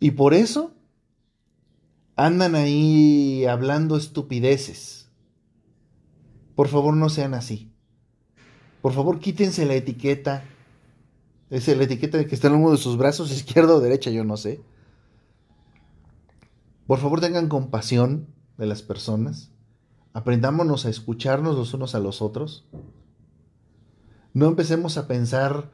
Y 0.00 0.12
por 0.12 0.32
eso 0.32 0.72
andan 2.16 2.54
ahí 2.54 3.44
hablando 3.44 3.94
estupideces. 3.94 5.10
Por 6.54 6.68
favor, 6.68 6.96
no 6.96 7.10
sean 7.10 7.34
así. 7.34 7.70
Por 8.80 8.94
favor, 8.94 9.18
quítense 9.18 9.66
la 9.66 9.74
etiqueta 9.74 10.44
es 11.50 11.66
la 11.68 11.84
etiqueta 11.84 12.18
de 12.18 12.26
que 12.26 12.34
está 12.34 12.48
en 12.48 12.54
uno 12.54 12.72
de 12.72 12.78
sus 12.78 12.96
brazos, 12.96 13.30
izquierda 13.32 13.74
o 13.74 13.80
derecha, 13.80 14.10
yo 14.10 14.24
no 14.24 14.38
sé. 14.38 14.62
Por 16.86 16.98
favor, 16.98 17.20
tengan 17.20 17.48
compasión 17.48 18.28
de 18.58 18.66
las 18.66 18.82
personas. 18.82 19.50
Aprendámonos 20.12 20.84
a 20.84 20.90
escucharnos 20.90 21.56
los 21.56 21.72
unos 21.72 21.94
a 21.94 22.00
los 22.00 22.20
otros. 22.20 22.66
No 24.34 24.46
empecemos 24.46 24.98
a 24.98 25.06
pensar 25.06 25.70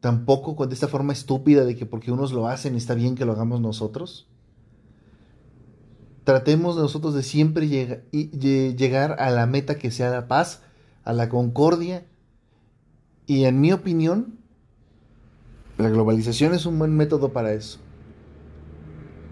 tampoco 0.00 0.66
de 0.66 0.74
esta 0.74 0.88
forma 0.88 1.12
estúpida 1.12 1.64
de 1.64 1.76
que 1.76 1.86
porque 1.86 2.12
unos 2.12 2.32
lo 2.32 2.48
hacen 2.48 2.74
está 2.74 2.94
bien 2.94 3.14
que 3.14 3.24
lo 3.24 3.32
hagamos 3.32 3.60
nosotros. 3.60 4.28
tratemos 6.24 6.76
nosotros 6.76 7.14
de 7.14 7.22
siempre 7.22 7.68
llegar 7.68 9.16
a 9.18 9.30
la 9.30 9.46
meta 9.46 9.76
que 9.76 9.90
sea 9.90 10.10
la 10.10 10.28
paz, 10.28 10.62
a 11.04 11.12
la 11.12 11.28
concordia. 11.28 12.06
Y 13.26 13.44
en 13.44 13.60
mi 13.60 13.72
opinión, 13.72 14.38
la 15.78 15.88
globalización 15.88 16.54
es 16.54 16.66
un 16.66 16.78
buen 16.78 16.96
método 16.96 17.32
para 17.32 17.52
eso. 17.52 17.78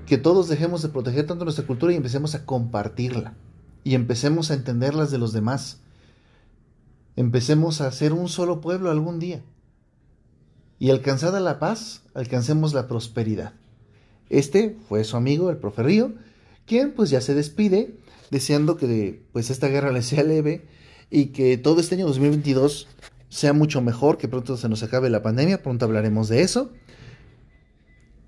Que 0.08 0.16
todos 0.18 0.48
dejemos 0.48 0.80
de 0.80 0.88
proteger 0.88 1.26
tanto 1.26 1.44
nuestra 1.44 1.66
cultura 1.66 1.92
y 1.92 1.96
empecemos 1.96 2.34
a 2.34 2.46
compartirla. 2.46 3.34
Y 3.84 3.94
empecemos 3.94 4.50
a 4.50 4.54
entenderlas 4.54 5.10
de 5.10 5.18
los 5.18 5.34
demás. 5.34 5.80
Empecemos 7.14 7.82
a 7.82 7.92
ser 7.92 8.14
un 8.14 8.28
solo 8.28 8.62
pueblo 8.62 8.90
algún 8.90 9.18
día. 9.18 9.42
Y 10.78 10.90
alcanzada 10.90 11.40
la 11.40 11.58
paz, 11.58 12.02
alcancemos 12.14 12.72
la 12.72 12.88
prosperidad. 12.88 13.52
Este 14.30 14.76
fue 14.88 15.04
su 15.04 15.16
amigo, 15.16 15.50
el 15.50 15.58
profe 15.58 15.82
Río, 15.82 16.14
quien 16.66 16.92
pues 16.92 17.10
ya 17.10 17.20
se 17.20 17.34
despide, 17.34 17.94
deseando 18.30 18.76
que 18.76 19.22
pues 19.32 19.50
esta 19.50 19.68
guerra 19.68 19.92
le 19.92 20.02
sea 20.02 20.22
leve 20.22 20.66
y 21.10 21.26
que 21.26 21.58
todo 21.58 21.80
este 21.80 21.96
año 21.96 22.06
2022 22.06 22.88
sea 23.28 23.52
mucho 23.52 23.82
mejor, 23.82 24.16
que 24.16 24.28
pronto 24.28 24.56
se 24.56 24.68
nos 24.68 24.82
acabe 24.82 25.10
la 25.10 25.22
pandemia, 25.22 25.62
pronto 25.62 25.84
hablaremos 25.84 26.28
de 26.28 26.42
eso. 26.42 26.72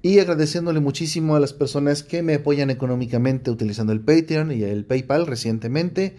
Y 0.03 0.19
agradeciéndole 0.19 0.81
muchísimo 0.81 1.37
a 1.37 1.41
las 1.41 1.53
personas 1.53 2.03
que 2.03 2.23
me 2.23 2.35
apoyan 2.35 2.71
económicamente 2.71 3.51
utilizando 3.51 3.93
el 3.93 4.01
Patreon 4.01 4.51
y 4.51 4.63
el 4.63 4.87
PayPal 4.87 5.27
recientemente. 5.27 6.17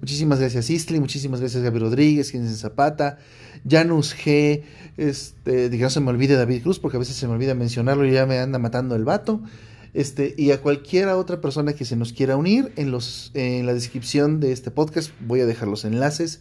Muchísimas 0.00 0.38
gracias 0.38 0.70
Istli, 0.70 1.00
muchísimas 1.00 1.40
gracias 1.40 1.62
Gaby 1.62 1.78
Rodríguez, 1.78 2.30
quien 2.30 2.44
es 2.44 2.58
Zapata, 2.60 3.18
Janus 3.68 4.14
G, 4.14 4.62
este, 4.96 5.70
que 5.70 5.78
no 5.78 5.90
se 5.90 6.00
me 6.00 6.10
olvide 6.10 6.36
David 6.36 6.62
Cruz, 6.62 6.78
porque 6.78 6.96
a 6.96 7.00
veces 7.00 7.16
se 7.16 7.26
me 7.26 7.32
olvida 7.32 7.54
mencionarlo 7.54 8.06
y 8.06 8.12
ya 8.12 8.26
me 8.26 8.38
anda 8.38 8.58
matando 8.58 8.94
el 8.94 9.04
vato. 9.04 9.40
Este, 9.94 10.34
y 10.36 10.50
a 10.50 10.60
cualquiera 10.60 11.16
otra 11.16 11.40
persona 11.40 11.72
que 11.72 11.84
se 11.84 11.96
nos 11.96 12.12
quiera 12.12 12.36
unir, 12.36 12.72
en, 12.76 12.90
los, 12.90 13.30
en 13.34 13.64
la 13.64 13.74
descripción 13.74 14.40
de 14.40 14.52
este 14.52 14.70
podcast 14.70 15.10
voy 15.20 15.40
a 15.40 15.46
dejar 15.46 15.68
los 15.68 15.84
enlaces 15.84 16.40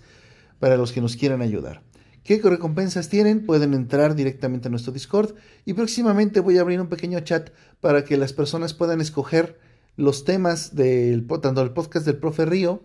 para 0.60 0.75
los 0.75 0.91
que 0.91 1.01
nos 1.01 1.15
quieran 1.15 1.41
ayudar. 1.41 1.82
¿Qué 2.23 2.41
recompensas 2.41 3.09
tienen? 3.09 3.45
Pueden 3.45 3.73
entrar 3.73 4.15
directamente 4.15 4.69
a 4.69 4.71
nuestro 4.71 4.93
Discord 4.93 5.36
y 5.65 5.73
próximamente 5.73 6.39
voy 6.39 6.57
a 6.57 6.62
abrir 6.62 6.79
un 6.79 6.88
pequeño 6.88 7.19
chat 7.19 7.49
para 7.81 8.05
que 8.05 8.15
las 8.15 8.31
personas 8.31 8.73
puedan 8.73 9.01
escoger 9.01 9.59
los 9.97 10.23
temas 10.23 10.73
del, 10.75 11.27
tanto 11.27 11.62
del 11.62 11.71
podcast 11.71 12.05
del 12.05 12.17
profe 12.17 12.45
Río 12.45 12.81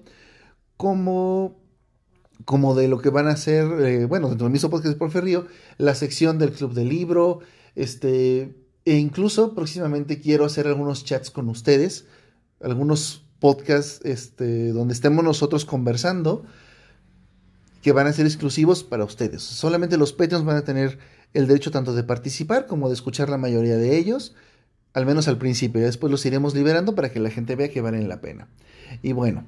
como, 0.76 1.60
como 2.44 2.74
de 2.74 2.88
lo 2.88 3.00
que 3.00 3.10
van 3.10 3.28
a 3.28 3.32
hacer, 3.32 3.64
eh, 3.80 4.04
bueno, 4.06 4.28
dentro 4.28 4.46
del 4.46 4.52
mismo 4.52 4.70
podcast 4.70 4.88
del 4.88 4.98
profe 4.98 5.20
Río, 5.20 5.46
la 5.78 5.94
sección 5.94 6.38
del 6.38 6.50
club 6.50 6.74
del 6.74 6.88
libro, 6.88 7.38
este, 7.76 8.56
e 8.84 8.96
incluso 8.96 9.54
próximamente 9.54 10.20
quiero 10.20 10.44
hacer 10.44 10.66
algunos 10.66 11.04
chats 11.04 11.30
con 11.30 11.48
ustedes, 11.48 12.06
algunos 12.60 13.24
podcasts 13.38 14.04
este, 14.04 14.72
donde 14.72 14.94
estemos 14.94 15.24
nosotros 15.24 15.64
conversando 15.64 16.44
que 17.82 17.92
van 17.92 18.06
a 18.06 18.12
ser 18.12 18.26
exclusivos 18.26 18.82
para 18.84 19.04
ustedes. 19.04 19.42
Solamente 19.42 19.96
los 19.96 20.12
Patreons 20.12 20.44
van 20.44 20.56
a 20.56 20.64
tener 20.64 20.98
el 21.34 21.46
derecho 21.46 21.70
tanto 21.70 21.94
de 21.94 22.02
participar 22.02 22.66
como 22.66 22.88
de 22.88 22.94
escuchar 22.94 23.28
la 23.28 23.38
mayoría 23.38 23.76
de 23.76 23.96
ellos, 23.96 24.34
al 24.94 25.06
menos 25.06 25.28
al 25.28 25.38
principio. 25.38 25.80
Después 25.82 26.10
los 26.10 26.24
iremos 26.26 26.54
liberando 26.54 26.94
para 26.94 27.10
que 27.12 27.20
la 27.20 27.30
gente 27.30 27.56
vea 27.56 27.70
que 27.70 27.80
valen 27.80 28.08
la 28.08 28.20
pena. 28.20 28.48
Y 29.02 29.12
bueno, 29.12 29.44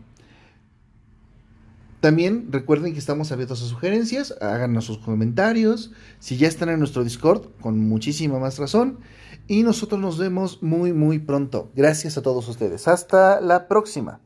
también 2.01 2.49
recuerden 2.51 2.95
que 2.95 2.99
estamos 2.99 3.31
abiertos 3.31 3.63
a 3.63 3.67
sugerencias, 3.67 4.35
háganos 4.41 4.87
sus 4.87 4.99
comentarios. 4.99 5.93
Si 6.19 6.39
ya 6.39 6.49
están 6.49 6.71
en 6.71 6.79
nuestro 6.79 7.05
Discord, 7.05 7.49
con 7.61 7.79
muchísima 7.79 8.39
más 8.39 8.59
razón. 8.59 9.01
Y 9.49 9.63
nosotros 9.65 10.01
nos 10.01 10.17
vemos 10.17 10.63
muy, 10.63 10.93
muy 10.93 11.19
pronto. 11.19 11.71
Gracias 11.75 12.17
a 12.17 12.23
todos 12.23 12.49
ustedes. 12.49 12.89
Hasta 12.89 13.41
la 13.41 13.69
próxima. 13.69 14.21